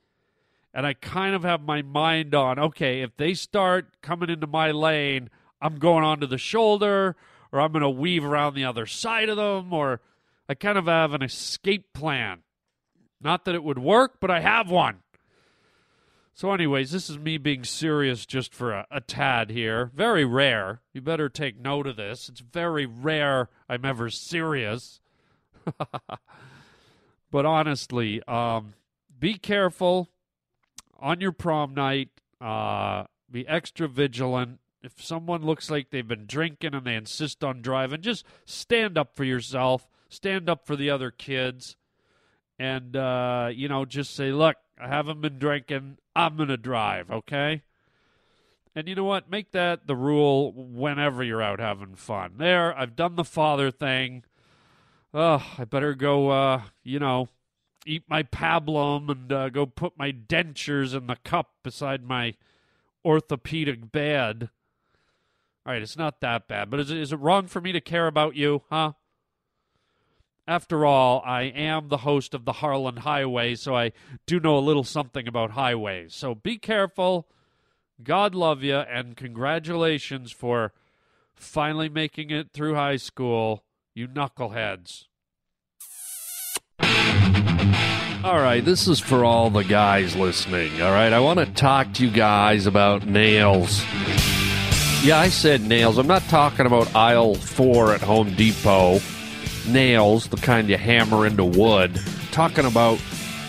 And 0.72 0.86
I 0.86 0.94
kind 0.94 1.34
of 1.34 1.42
have 1.42 1.60
my 1.60 1.82
mind 1.82 2.34
on, 2.34 2.58
okay, 2.58 3.02
if 3.02 3.14
they 3.18 3.34
start 3.34 4.00
coming 4.00 4.30
into 4.30 4.46
my 4.46 4.70
lane, 4.70 5.28
I'm 5.60 5.76
going 5.78 6.02
onto 6.02 6.26
the 6.26 6.38
shoulder 6.38 7.14
or 7.52 7.60
I'm 7.60 7.72
going 7.72 7.82
to 7.82 7.90
weave 7.90 8.24
around 8.24 8.54
the 8.54 8.64
other 8.64 8.86
side 8.86 9.28
of 9.28 9.36
them 9.36 9.70
or 9.74 10.00
I 10.48 10.54
kind 10.54 10.78
of 10.78 10.86
have 10.86 11.12
an 11.12 11.22
escape 11.22 11.92
plan. 11.92 12.38
Not 13.20 13.44
that 13.44 13.54
it 13.54 13.62
would 13.62 13.78
work, 13.78 14.14
but 14.18 14.30
I 14.30 14.40
have 14.40 14.70
one. 14.70 15.00
So, 16.36 16.52
anyways, 16.52 16.90
this 16.90 17.08
is 17.08 17.18
me 17.18 17.38
being 17.38 17.64
serious 17.64 18.26
just 18.26 18.52
for 18.52 18.70
a, 18.70 18.86
a, 18.90 19.00
tad 19.00 19.48
here. 19.48 19.90
Very 19.94 20.26
rare. 20.26 20.82
You 20.92 21.00
better 21.00 21.30
take 21.30 21.58
note 21.58 21.86
of 21.86 21.96
this. 21.96 22.28
It's 22.28 22.40
very 22.40 22.84
rare 22.84 23.48
I'm 23.70 23.86
ever 23.86 24.10
serious. 24.10 25.00
but 27.30 27.46
honestly, 27.46 28.22
um, 28.24 28.74
be 29.18 29.38
careful 29.38 30.10
on 31.00 31.22
your 31.22 31.32
prom 31.32 31.72
night. 31.72 32.10
Uh, 32.38 33.04
be 33.30 33.48
extra 33.48 33.88
vigilant. 33.88 34.60
If 34.82 35.02
someone 35.02 35.40
looks 35.42 35.70
like 35.70 35.88
they've 35.88 36.06
been 36.06 36.26
drinking 36.26 36.74
and 36.74 36.86
they 36.86 36.96
insist 36.96 37.42
on 37.44 37.62
driving, 37.62 38.02
just 38.02 38.26
stand 38.44 38.98
up 38.98 39.16
for 39.16 39.24
yourself. 39.24 39.88
Stand 40.10 40.50
up 40.50 40.66
for 40.66 40.76
the 40.76 40.90
other 40.90 41.10
kids. 41.10 41.78
And, 42.58 42.94
uh, 42.94 43.48
you 43.50 43.68
know, 43.70 43.86
just 43.86 44.14
say, 44.14 44.32
look, 44.32 44.56
I 44.78 44.88
haven't 44.88 45.22
been 45.22 45.38
drinking. 45.38 45.96
I'm 46.16 46.36
going 46.36 46.48
to 46.48 46.56
drive, 46.56 47.10
okay? 47.10 47.62
And 48.74 48.88
you 48.88 48.94
know 48.94 49.04
what? 49.04 49.30
Make 49.30 49.52
that 49.52 49.86
the 49.86 49.94
rule 49.94 50.52
whenever 50.52 51.22
you're 51.22 51.42
out 51.42 51.60
having 51.60 51.94
fun. 51.94 52.34
There, 52.38 52.76
I've 52.76 52.96
done 52.96 53.16
the 53.16 53.24
father 53.24 53.70
thing. 53.70 54.24
Oh, 55.12 55.44
I 55.58 55.64
better 55.64 55.94
go, 55.94 56.30
uh, 56.30 56.62
you 56.82 56.98
know, 56.98 57.28
eat 57.84 58.04
my 58.08 58.22
pablum 58.22 59.10
and 59.10 59.32
uh, 59.32 59.50
go 59.50 59.66
put 59.66 59.98
my 59.98 60.10
dentures 60.10 60.94
in 60.94 61.06
the 61.06 61.16
cup 61.16 61.50
beside 61.62 62.02
my 62.02 62.34
orthopedic 63.04 63.92
bed. 63.92 64.48
All 65.64 65.72
right, 65.72 65.82
it's 65.82 65.98
not 65.98 66.20
that 66.20 66.48
bad, 66.48 66.70
but 66.70 66.80
is 66.80 66.90
is 66.90 67.12
it 67.12 67.20
wrong 67.20 67.46
for 67.46 67.60
me 67.60 67.72
to 67.72 67.80
care 67.80 68.06
about 68.06 68.36
you, 68.36 68.62
huh? 68.70 68.92
After 70.48 70.86
all, 70.86 71.22
I 71.26 71.42
am 71.42 71.88
the 71.88 71.96
host 71.98 72.32
of 72.32 72.44
the 72.44 72.52
Harland 72.52 73.00
Highway, 73.00 73.56
so 73.56 73.74
I 73.74 73.90
do 74.26 74.38
know 74.38 74.56
a 74.56 74.60
little 74.60 74.84
something 74.84 75.26
about 75.26 75.50
highways. 75.50 76.14
So 76.14 76.36
be 76.36 76.56
careful. 76.56 77.26
God 78.00 78.32
love 78.32 78.62
you, 78.62 78.76
and 78.76 79.16
congratulations 79.16 80.30
for 80.30 80.72
finally 81.34 81.88
making 81.88 82.30
it 82.30 82.52
through 82.52 82.76
high 82.76 82.96
school, 82.96 83.64
you 83.92 84.06
knuckleheads. 84.06 85.06
All 88.22 88.38
right, 88.38 88.64
this 88.64 88.86
is 88.86 89.00
for 89.00 89.24
all 89.24 89.50
the 89.50 89.64
guys 89.64 90.14
listening. 90.14 90.80
All 90.80 90.92
right, 90.92 91.12
I 91.12 91.18
want 91.18 91.40
to 91.40 91.46
talk 91.46 91.92
to 91.94 92.06
you 92.06 92.12
guys 92.12 92.66
about 92.66 93.04
nails. 93.04 93.82
Yeah, 95.02 95.18
I 95.18 95.28
said 95.28 95.62
nails. 95.62 95.98
I'm 95.98 96.06
not 96.06 96.22
talking 96.22 96.66
about 96.66 96.94
aisle 96.94 97.34
four 97.34 97.92
at 97.94 98.00
Home 98.02 98.32
Depot 98.34 99.00
nails, 99.68 100.28
the 100.28 100.36
kind 100.36 100.68
you 100.68 100.76
hammer 100.76 101.26
into 101.26 101.44
wood, 101.44 102.00
talking 102.32 102.64
about 102.64 103.00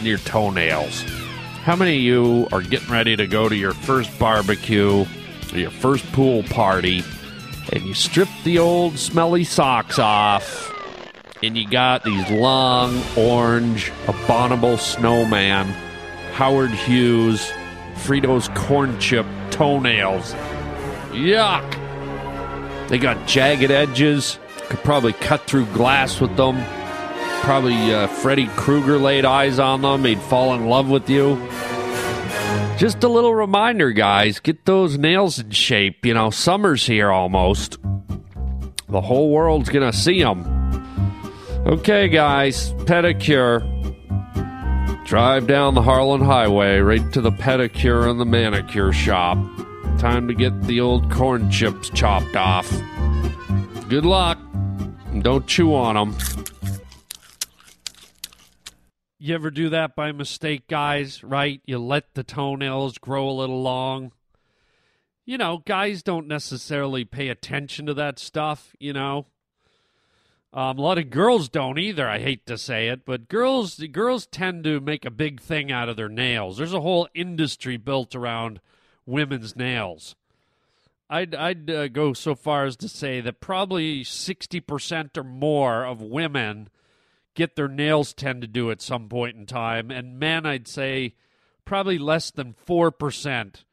your 0.01 0.17
toenails. 0.19 1.01
How 1.63 1.75
many 1.75 1.97
of 1.97 2.01
you 2.01 2.47
are 2.51 2.61
getting 2.61 2.89
ready 2.89 3.15
to 3.15 3.27
go 3.27 3.49
to 3.49 3.55
your 3.55 3.73
first 3.73 4.17
barbecue 4.17 5.05
or 5.51 5.57
your 5.57 5.71
first 5.71 6.09
pool 6.13 6.43
party 6.43 7.03
and 7.73 7.83
you 7.83 7.93
strip 7.93 8.29
the 8.43 8.59
old 8.59 8.97
smelly 8.97 9.43
socks 9.43 9.99
off 9.99 10.73
and 11.43 11.57
you 11.57 11.69
got 11.69 12.03
these 12.03 12.29
long, 12.31 13.01
orange, 13.17 13.91
abominable 14.07 14.77
snowman, 14.77 15.65
Howard 16.33 16.71
Hughes, 16.71 17.51
Fritos 17.95 18.53
corn 18.55 18.97
chip 18.99 19.25
toenails? 19.51 20.33
Yuck! 21.11 21.69
They 22.87 22.97
got 22.97 23.27
jagged 23.27 23.71
edges 23.71 24.39
could 24.69 24.79
probably 24.79 25.13
cut 25.13 25.41
through 25.41 25.65
glass 25.67 26.19
with 26.19 26.35
them. 26.35 26.63
Probably 27.41 27.93
uh, 27.93 28.07
Freddy 28.07 28.47
Krueger 28.55 28.97
laid 28.97 29.25
eyes 29.25 29.59
on 29.59 29.81
them. 29.81 30.03
He'd 30.05 30.21
fall 30.21 30.53
in 30.53 30.67
love 30.67 30.89
with 30.89 31.09
you. 31.09 31.35
Just 32.77 33.03
a 33.03 33.07
little 33.07 33.33
reminder, 33.33 33.91
guys 33.91 34.39
get 34.39 34.65
those 34.65 34.97
nails 34.97 35.39
in 35.39 35.49
shape. 35.51 36.05
You 36.05 36.13
know, 36.13 36.29
summer's 36.29 36.85
here 36.85 37.11
almost. 37.11 37.77
The 38.89 39.01
whole 39.01 39.31
world's 39.31 39.69
going 39.69 39.89
to 39.89 39.97
see 39.97 40.21
them. 40.21 40.45
Okay, 41.65 42.07
guys, 42.07 42.71
pedicure. 42.85 43.65
Drive 45.05 45.47
down 45.47 45.73
the 45.73 45.81
Harland 45.81 46.23
Highway 46.23 46.79
right 46.79 47.13
to 47.13 47.21
the 47.21 47.31
pedicure 47.31 48.09
and 48.09 48.19
the 48.19 48.25
manicure 48.25 48.93
shop. 48.93 49.37
Time 49.99 50.27
to 50.27 50.33
get 50.33 50.63
the 50.63 50.81
old 50.81 51.09
corn 51.09 51.49
chips 51.49 51.89
chopped 51.89 52.35
off. 52.35 52.69
Good 53.89 54.05
luck. 54.05 54.36
Don't 55.21 55.47
chew 55.47 55.73
on 55.75 55.95
them. 55.95 56.17
You 59.19 59.33
ever 59.35 59.49
do 59.49 59.69
that 59.69 59.95
by 59.95 60.11
mistake, 60.11 60.67
guys? 60.67 61.23
Right? 61.23 61.61
You 61.65 61.79
let 61.79 62.13
the 62.13 62.23
toenails 62.23 62.97
grow 62.97 63.29
a 63.29 63.31
little 63.31 63.61
long. 63.61 64.11
You 65.25 65.37
know, 65.37 65.61
guys 65.65 66.03
don't 66.03 66.27
necessarily 66.27 67.03
pay 67.03 67.27
attention 67.27 67.85
to 67.87 67.93
that 67.95 68.19
stuff, 68.19 68.75
you 68.79 68.93
know. 68.93 69.25
Um, 70.53 70.77
a 70.77 70.81
lot 70.81 70.97
of 70.97 71.09
girls 71.09 71.49
don't 71.49 71.77
either. 71.77 72.07
I 72.07 72.19
hate 72.19 72.45
to 72.45 72.57
say 72.57 72.87
it, 72.87 73.05
but 73.05 73.27
girls 73.27 73.75
girls 73.91 74.25
tend 74.25 74.63
to 74.63 74.79
make 74.79 75.03
a 75.03 75.11
big 75.11 75.41
thing 75.41 75.71
out 75.71 75.89
of 75.89 75.97
their 75.97 76.09
nails. 76.09 76.57
There's 76.57 76.73
a 76.73 76.81
whole 76.81 77.07
industry 77.13 77.77
built 77.77 78.15
around 78.15 78.61
women's 79.05 79.55
nails. 79.55 80.15
I'd 81.09 81.33
I'd 81.35 81.69
uh, 81.69 81.87
go 81.87 82.13
so 82.13 82.35
far 82.35 82.65
as 82.65 82.75
to 82.77 82.89
say 82.89 83.21
that 83.21 83.39
probably 83.39 84.03
sixty 84.03 84.59
percent 84.59 85.17
or 85.17 85.23
more 85.23 85.85
of 85.85 86.01
women 86.01 86.69
get 87.33 87.55
their 87.55 87.67
nails 87.67 88.13
tend 88.13 88.53
to 88.53 88.71
at 88.71 88.81
some 88.81 89.07
point 89.07 89.37
in 89.37 89.45
time, 89.45 89.91
and 89.91 90.19
men, 90.19 90.45
I'd 90.45 90.67
say 90.67 91.15
probably 91.65 91.97
less 91.97 92.31
than 92.31 92.53
four 92.53 92.91
percent 92.91 93.63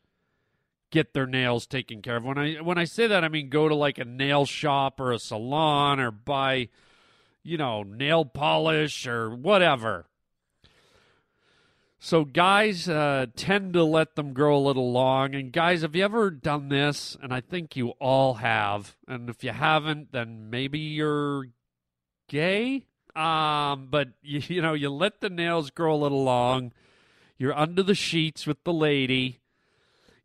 get 0.90 1.12
their 1.12 1.26
nails 1.26 1.66
taken 1.66 2.02
care 2.02 2.16
of. 2.16 2.24
When 2.24 2.38
I 2.38 2.54
when 2.56 2.78
I 2.78 2.84
say 2.84 3.08
that, 3.08 3.24
I 3.24 3.28
mean 3.28 3.48
go 3.48 3.68
to 3.68 3.74
like 3.74 3.98
a 3.98 4.04
nail 4.04 4.46
shop 4.46 5.00
or 5.00 5.10
a 5.10 5.18
salon 5.18 5.98
or 5.98 6.12
buy, 6.12 6.68
you 7.42 7.56
know, 7.56 7.82
nail 7.82 8.24
polish 8.24 9.08
or 9.08 9.34
whatever. 9.34 10.06
So 12.04 12.26
guys 12.26 12.86
uh, 12.86 13.28
tend 13.34 13.72
to 13.72 13.82
let 13.82 14.14
them 14.14 14.34
grow 14.34 14.58
a 14.58 14.60
little 14.60 14.92
long. 14.92 15.34
And 15.34 15.50
guys, 15.50 15.80
have 15.80 15.96
you 15.96 16.04
ever 16.04 16.30
done 16.30 16.68
this? 16.68 17.16
And 17.22 17.32
I 17.32 17.40
think 17.40 17.76
you 17.76 17.92
all 17.98 18.34
have. 18.34 18.94
And 19.08 19.30
if 19.30 19.42
you 19.42 19.52
haven't, 19.52 20.12
then 20.12 20.50
maybe 20.50 20.78
you're 20.78 21.46
gay. 22.28 22.84
Um, 23.16 23.88
but 23.90 24.08
you, 24.22 24.42
you 24.48 24.60
know, 24.60 24.74
you 24.74 24.90
let 24.90 25.22
the 25.22 25.30
nails 25.30 25.70
grow 25.70 25.94
a 25.94 25.96
little 25.96 26.22
long. 26.22 26.72
You're 27.38 27.56
under 27.58 27.82
the 27.82 27.94
sheets 27.94 28.46
with 28.46 28.62
the 28.64 28.74
lady. 28.74 29.40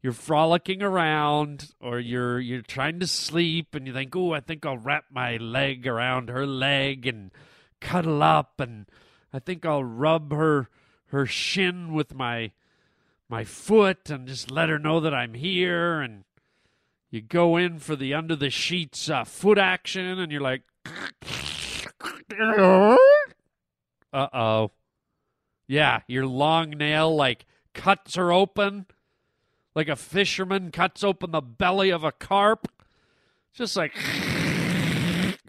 You're 0.01 0.11
frolicking 0.11 0.81
around, 0.81 1.71
or 1.79 1.97
you're 1.97 2.41
you're 2.41 2.61
trying 2.61 2.99
to 2.99 3.07
sleep, 3.07 3.73
and 3.73 3.87
you 3.87 3.93
think, 3.93 4.13
"Oh, 4.17 4.33
I 4.33 4.41
think 4.41 4.65
I'll 4.65 4.77
wrap 4.77 5.05
my 5.11 5.37
leg 5.37 5.87
around 5.87 6.27
her 6.27 6.45
leg 6.45 7.07
and 7.07 7.31
cuddle 7.79 8.21
up, 8.21 8.59
and 8.59 8.85
I 9.31 9.39
think 9.39 9.65
I'll 9.65 9.83
rub 9.83 10.33
her." 10.33 10.69
Her 11.09 11.25
shin 11.25 11.93
with 11.93 12.13
my 12.15 12.51
my 13.27 13.43
foot 13.43 14.09
and 14.09 14.27
just 14.27 14.49
let 14.49 14.69
her 14.69 14.79
know 14.79 14.99
that 14.99 15.13
I'm 15.13 15.35
here. 15.35 16.01
And 16.01 16.23
you 17.11 17.21
go 17.21 17.57
in 17.57 17.79
for 17.79 17.95
the 17.95 18.13
under 18.13 18.35
the 18.35 18.49
sheets 18.49 19.09
uh, 19.09 19.23
foot 19.23 19.57
action 19.57 20.19
and 20.19 20.31
you're 20.31 20.41
like 20.41 20.63
uh-oh. 24.13 24.71
Yeah 25.67 26.01
your 26.07 26.25
long 26.25 26.71
nail 26.71 27.15
like 27.15 27.45
cuts 27.73 28.15
her 28.15 28.31
open. 28.31 28.85
Like 29.75 29.87
a 29.87 29.95
fisherman 29.95 30.71
cuts 30.71 31.03
open 31.03 31.31
the 31.31 31.41
belly 31.41 31.91
of 31.91 32.03
a 32.03 32.11
carp. 32.11 32.67
Just 33.53 33.75
like 33.75 33.93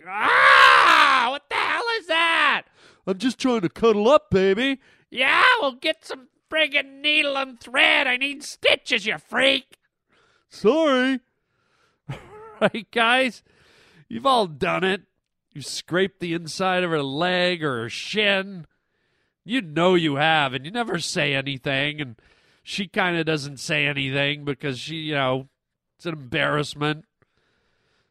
ah 0.07 1.29
what 1.31 1.49
the 1.49 1.55
hell 1.55 1.85
is 1.99 2.07
that? 2.07 2.65
I'm 3.07 3.19
just 3.19 3.39
trying 3.39 3.63
to 3.63 3.69
cuddle 3.69 4.09
up 4.09 4.31
baby 4.31 4.81
yeah, 5.11 5.45
we'll 5.61 5.73
get 5.73 6.05
some 6.05 6.29
friggin' 6.51 7.01
needle 7.01 7.37
and 7.37 7.61
thread. 7.61 8.07
I 8.07 8.17
need 8.17 8.43
stitches, 8.43 9.07
you 9.07 9.19
freak. 9.19 9.79
Sorry. 10.49 11.21
right, 12.61 12.91
guys? 12.91 13.43
You've 14.09 14.27
all 14.27 14.47
done 14.47 14.85
it. 14.85 15.03
You 15.53 15.63
scraped 15.63 16.21
the 16.21 16.35
inside 16.35 16.85
of 16.85 16.91
her 16.91 17.03
leg 17.03 17.63
or 17.63 17.83
her 17.83 17.89
shin. 17.89 18.67
You 19.45 19.63
know 19.63 19.95
you 19.95 20.17
have, 20.17 20.55
and 20.55 20.65
you 20.65 20.71
never 20.71 20.99
say 20.99 21.35
anything. 21.35 22.01
And 22.01 22.17
she 22.63 22.87
kind 22.87 23.17
of 23.17 23.27
doesn't 23.27 23.59
say 23.59 23.87
anything 23.87 24.45
because 24.45 24.79
she, 24.79 24.97
you 24.97 25.15
know, 25.15 25.49
it's 25.97 26.07
an 26.07 26.15
embarrassment. 26.15 27.05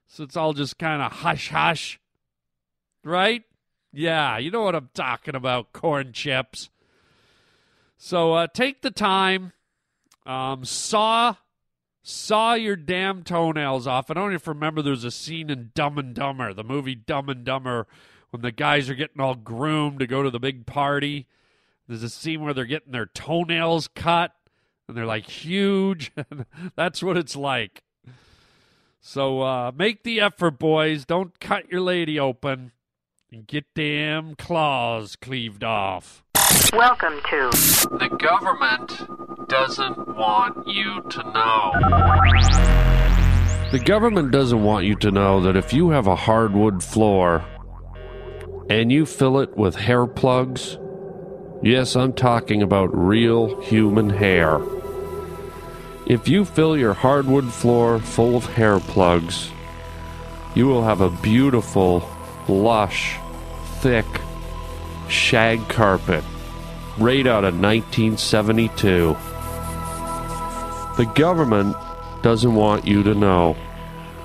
So 0.08 0.24
it's 0.24 0.36
all 0.36 0.54
just 0.54 0.78
kind 0.78 1.02
of 1.02 1.12
hush 1.12 1.50
hush. 1.50 2.00
Right? 3.04 3.44
Yeah, 3.94 4.38
you 4.38 4.52
know 4.52 4.64
what 4.64 4.76
I'm 4.76 4.90
talking 4.94 5.36
about, 5.36 5.72
corn 5.72 6.12
chips. 6.14 6.70
So 8.02 8.34
uh, 8.34 8.48
take 8.48 8.82
the 8.82 8.92
time, 8.92 9.52
um, 10.26 10.64
saw 10.64 11.36
saw 12.02 12.54
your 12.54 12.78
damn 12.78 13.24
toenails 13.24 13.86
off. 13.88 14.10
I 14.10 14.14
don't 14.14 14.34
even 14.34 14.42
remember 14.54 14.82
there's 14.82 15.04
a 15.04 15.12
scene 15.12 15.50
in 15.50 15.72
Dumb 15.76 15.98
and 15.98 16.16
Dumber, 16.16 16.54
the 16.54 16.64
movie 16.64 16.96
Dumb 16.96 17.28
and 17.28 17.44
Dumber, 17.44 17.88
when 18.30 18.42
the 18.42 18.54
guys 18.54 18.90
are 18.90 18.96
getting 18.96 19.20
all 19.20 19.36
groomed 19.36 20.00
to 20.00 20.08
go 20.08 20.24
to 20.24 20.30
the 20.30 20.40
big 20.40 20.66
party. 20.66 21.28
There's 21.90 22.02
a 22.02 22.10
scene 22.10 22.42
where 22.42 22.54
they're 22.54 22.64
getting 22.64 22.94
their 22.94 23.06
toenails 23.06 23.90
cut 23.90 24.32
and 24.88 24.96
they're 24.96 25.06
like 25.06 25.28
huge. 25.28 26.14
That's 26.78 27.04
what 27.04 27.18
it's 27.18 27.36
like. 27.36 27.84
So 29.02 29.42
uh, 29.42 29.72
make 29.76 30.04
the 30.04 30.22
effort, 30.22 30.58
boys. 30.58 31.06
Don't 31.06 31.38
cut 31.42 31.70
your 31.70 31.82
lady 31.82 32.18
open 32.18 32.72
and 33.30 33.46
get 33.46 33.66
damn 33.76 34.36
claws 34.36 35.18
cleaved 35.18 35.66
off. 35.66 36.24
Welcome 36.74 37.20
to 37.32 37.50
The 37.98 38.16
government 38.20 39.50
doesn't 39.50 40.16
want 40.16 40.68
you 40.68 41.02
to 41.02 41.24
know. 41.24 41.72
The 43.72 43.82
government 43.84 44.30
doesn't 44.32 44.64
want 44.64 44.86
you 44.86 44.96
to 44.98 45.10
know 45.10 45.42
that 45.42 45.56
if 45.56 45.74
you 45.74 45.90
have 45.90 46.06
a 46.06 46.16
hardwood 46.16 46.84
floor 46.84 47.44
and 48.70 48.92
you 48.92 49.08
fill 49.08 49.40
it 49.40 49.58
with 49.58 49.76
hair 49.78 50.06
plugs, 50.06 50.78
yes, 51.64 51.96
I'm 51.96 52.14
talking 52.14 52.62
about 52.62 52.96
real 52.96 53.60
human 53.62 54.12
hair. 54.12 54.62
If 56.06 56.28
you 56.28 56.46
fill 56.46 56.78
your 56.78 56.94
hardwood 56.94 57.52
floor 57.52 57.98
full 57.98 58.36
of 58.36 58.46
hair 58.46 58.80
plugs, 58.80 59.50
you 60.54 60.68
will 60.68 60.84
have 60.84 61.02
a 61.02 61.10
beautiful, 61.10 62.08
lush, 62.48 63.18
thick 63.80 64.06
shag 65.08 65.68
carpet 65.68 66.24
right 67.00 67.26
out 67.26 67.46
of 67.46 67.60
1972. 67.60 69.16
The 70.98 71.06
government 71.16 71.76
doesn't 72.22 72.54
want 72.54 72.86
you 72.86 73.04
to 73.04 73.16
know. 73.16 73.56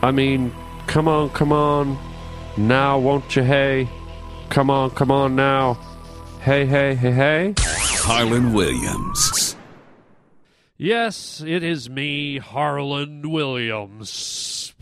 I 0.02 0.10
mean, 0.10 0.52
come 0.86 1.08
on, 1.08 1.30
come 1.30 1.52
on. 1.52 1.96
Now, 2.56 2.98
won't 2.98 3.36
you, 3.36 3.42
hey? 3.42 3.88
Come 4.48 4.70
on, 4.70 4.90
come 4.90 5.10
on 5.10 5.36
now. 5.36 5.74
Hey, 6.40 6.66
hey, 6.66 6.94
hey, 6.94 7.12
hey. 7.12 7.54
Harland 7.58 8.54
Williams. 8.54 9.56
Yes, 10.76 11.40
it 11.40 11.62
is 11.62 11.88
me, 11.88 12.38
Harland 12.38 13.30
Williams. 13.30 14.74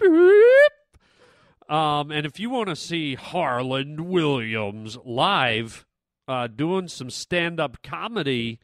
Um, 1.68 2.10
and 2.10 2.26
if 2.26 2.40
you 2.40 2.50
want 2.50 2.68
to 2.68 2.76
see 2.76 3.14
Harland 3.14 4.00
Williams 4.00 4.98
live 5.04 5.86
uh, 6.28 6.46
doing 6.46 6.88
some 6.88 7.10
stand 7.10 7.60
up 7.60 7.82
comedy 7.82 8.60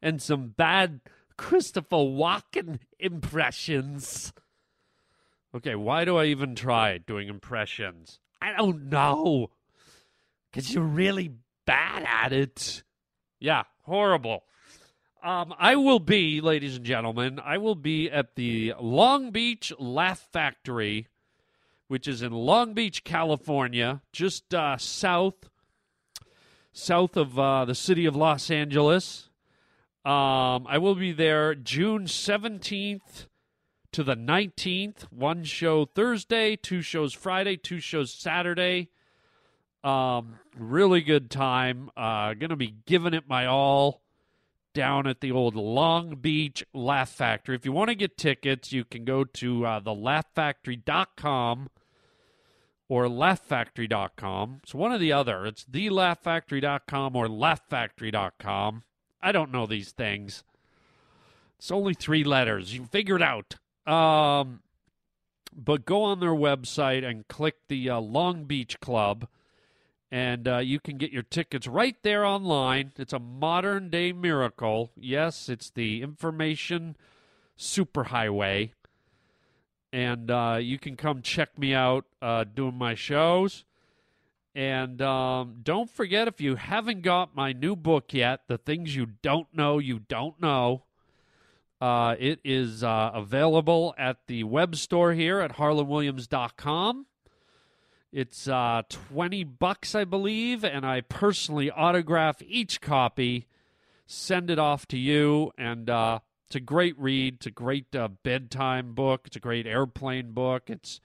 and 0.00 0.20
some 0.20 0.48
bad 0.48 1.00
Christopher 1.36 1.96
Walken 1.96 2.78
impressions. 2.98 4.32
Okay, 5.54 5.74
why 5.74 6.04
do 6.04 6.16
I 6.16 6.26
even 6.26 6.54
try 6.54 6.98
doing 6.98 7.28
impressions? 7.28 8.20
I 8.40 8.56
don't 8.56 8.88
know. 8.88 9.50
Because 10.50 10.72
you're 10.74 10.84
really 10.84 11.32
bad 11.66 12.06
at 12.06 12.32
it. 12.32 12.82
Yeah, 13.38 13.64
horrible. 13.82 14.44
Um, 15.22 15.54
I 15.58 15.76
will 15.76 16.00
be, 16.00 16.40
ladies 16.40 16.76
and 16.76 16.84
gentlemen, 16.84 17.38
I 17.38 17.58
will 17.58 17.76
be 17.76 18.10
at 18.10 18.34
the 18.34 18.74
Long 18.80 19.30
Beach 19.30 19.72
Laugh 19.78 20.26
Factory, 20.32 21.06
which 21.86 22.08
is 22.08 22.22
in 22.22 22.32
Long 22.32 22.74
Beach, 22.74 23.04
California, 23.04 24.02
just 24.12 24.52
uh, 24.52 24.76
south 24.78 25.48
south 26.72 27.16
of 27.16 27.38
uh, 27.38 27.64
the 27.64 27.74
city 27.74 28.06
of 28.06 28.16
Los 28.16 28.50
Angeles. 28.50 29.28
Um, 30.04 30.66
I 30.68 30.78
will 30.78 30.94
be 30.94 31.12
there 31.12 31.54
June 31.54 32.06
17th 32.06 33.26
to 33.92 34.02
the 34.02 34.16
19th. 34.16 35.02
One 35.12 35.44
show 35.44 35.84
Thursday, 35.84 36.56
two 36.56 36.82
shows 36.82 37.12
Friday, 37.12 37.56
two 37.56 37.78
shows 37.78 38.12
Saturday. 38.12 38.90
Um, 39.84 40.38
really 40.56 41.02
good 41.02 41.30
time. 41.30 41.90
Uh, 41.96 42.34
gonna 42.34 42.56
be 42.56 42.74
giving 42.86 43.14
it 43.14 43.28
my 43.28 43.46
all 43.46 44.02
down 44.74 45.06
at 45.06 45.20
the 45.20 45.30
old 45.30 45.54
Long 45.54 46.16
Beach 46.16 46.64
Laugh 46.72 47.10
Factory. 47.10 47.54
If 47.54 47.64
you 47.64 47.72
want 47.72 47.90
to 47.90 47.94
get 47.94 48.16
tickets, 48.16 48.72
you 48.72 48.84
can 48.84 49.04
go 49.04 49.24
to 49.24 49.66
uh, 49.66 49.80
thelaughfactory.com 49.80 51.68
or 52.92 53.06
laughfactory.com. 53.06 54.60
It's 54.62 54.74
one 54.74 54.92
or 54.92 54.98
the 54.98 55.14
other. 55.14 55.46
It's 55.46 55.64
thelaughfactory.com 55.64 57.16
or 57.16 57.26
laughfactory.com. 57.26 58.82
I 59.22 59.32
don't 59.32 59.50
know 59.50 59.64
these 59.64 59.92
things. 59.92 60.44
It's 61.56 61.70
only 61.70 61.94
three 61.94 62.22
letters. 62.22 62.74
You 62.74 62.84
figure 62.84 63.16
it 63.16 63.22
out. 63.22 63.54
Um, 63.90 64.60
but 65.56 65.86
go 65.86 66.02
on 66.02 66.20
their 66.20 66.34
website 66.34 67.02
and 67.02 67.26
click 67.28 67.54
the 67.68 67.88
uh, 67.88 67.98
Long 67.98 68.44
Beach 68.44 68.78
Club, 68.78 69.26
and 70.10 70.46
uh, 70.46 70.58
you 70.58 70.78
can 70.78 70.98
get 70.98 71.12
your 71.12 71.22
tickets 71.22 71.66
right 71.66 71.96
there 72.02 72.26
online. 72.26 72.92
It's 72.98 73.14
a 73.14 73.18
modern 73.18 73.88
day 73.88 74.12
miracle. 74.12 74.90
Yes, 74.96 75.48
it's 75.48 75.70
the 75.70 76.02
information 76.02 76.96
superhighway 77.58 78.72
and 79.92 80.30
uh, 80.30 80.58
you 80.60 80.78
can 80.78 80.96
come 80.96 81.22
check 81.22 81.58
me 81.58 81.74
out 81.74 82.06
uh, 82.20 82.44
doing 82.44 82.76
my 82.76 82.94
shows. 82.94 83.64
And 84.54 85.00
um, 85.00 85.60
don't 85.62 85.90
forget, 85.90 86.28
if 86.28 86.40
you 86.40 86.56
haven't 86.56 87.02
got 87.02 87.34
my 87.34 87.52
new 87.52 87.74
book 87.74 88.12
yet, 88.12 88.40
The 88.48 88.58
Things 88.58 88.94
You 88.94 89.06
Don't 89.06 89.48
Know 89.54 89.78
You 89.78 89.98
Don't 89.98 90.40
Know, 90.40 90.84
uh, 91.80 92.16
it 92.18 92.38
is 92.44 92.84
uh, 92.84 93.10
available 93.14 93.94
at 93.98 94.18
the 94.26 94.44
web 94.44 94.76
store 94.76 95.14
here 95.14 95.40
at 95.40 95.56
harlanwilliams.com. 95.56 97.06
It's 98.12 98.46
uh, 98.46 98.82
20 98.90 99.44
bucks, 99.44 99.94
I 99.94 100.04
believe, 100.04 100.64
and 100.64 100.84
I 100.84 101.00
personally 101.00 101.70
autograph 101.70 102.42
each 102.42 102.82
copy, 102.82 103.46
send 104.06 104.50
it 104.50 104.58
off 104.58 104.86
to 104.88 104.98
you, 104.98 105.50
and 105.56 105.88
uh, 105.88 106.18
it's 106.52 106.56
a 106.58 106.60
great 106.60 106.98
read. 106.98 107.36
It's 107.36 107.46
a 107.46 107.50
great 107.50 107.96
uh, 107.96 108.08
bedtime 108.08 108.92
book. 108.92 109.22
It's 109.24 109.36
a 109.36 109.40
great 109.40 109.66
airplane 109.66 110.32
book. 110.32 110.64
It's 110.68 111.00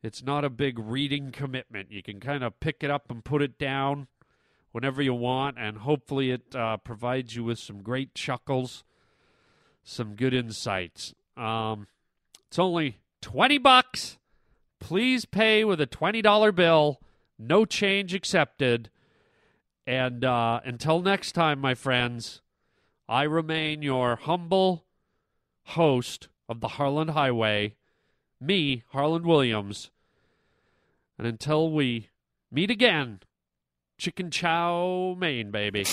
it's 0.00 0.22
not 0.22 0.44
a 0.44 0.48
big 0.48 0.78
reading 0.78 1.32
commitment. 1.32 1.90
You 1.90 2.04
can 2.04 2.20
kind 2.20 2.44
of 2.44 2.60
pick 2.60 2.84
it 2.84 2.88
up 2.88 3.10
and 3.10 3.24
put 3.24 3.42
it 3.42 3.58
down 3.58 4.06
whenever 4.70 5.02
you 5.02 5.12
want, 5.12 5.58
and 5.58 5.78
hopefully 5.78 6.30
it 6.30 6.54
uh, 6.54 6.76
provides 6.76 7.34
you 7.34 7.42
with 7.42 7.58
some 7.58 7.82
great 7.82 8.14
chuckles, 8.14 8.84
some 9.82 10.14
good 10.14 10.32
insights. 10.32 11.14
Um, 11.36 11.88
it's 12.46 12.60
only 12.60 12.98
twenty 13.20 13.58
bucks. 13.58 14.18
Please 14.78 15.24
pay 15.24 15.64
with 15.64 15.80
a 15.80 15.86
twenty 15.86 16.22
dollar 16.22 16.52
bill. 16.52 17.00
No 17.40 17.64
change 17.64 18.14
accepted. 18.14 18.88
And 19.84 20.24
uh, 20.24 20.60
until 20.64 21.02
next 21.02 21.32
time, 21.32 21.58
my 21.58 21.74
friends. 21.74 22.40
I 23.10 23.24
remain 23.24 23.82
your 23.82 24.14
humble 24.14 24.84
host 25.64 26.28
of 26.48 26.60
the 26.60 26.68
Harland 26.68 27.10
Highway, 27.10 27.74
me, 28.40 28.84
Harland 28.90 29.26
Williams. 29.26 29.90
And 31.18 31.26
until 31.26 31.72
we 31.72 32.10
meet 32.52 32.70
again, 32.70 33.18
chicken 33.98 34.30
chow 34.30 35.16
mein, 35.18 35.50
baby. 35.50 35.86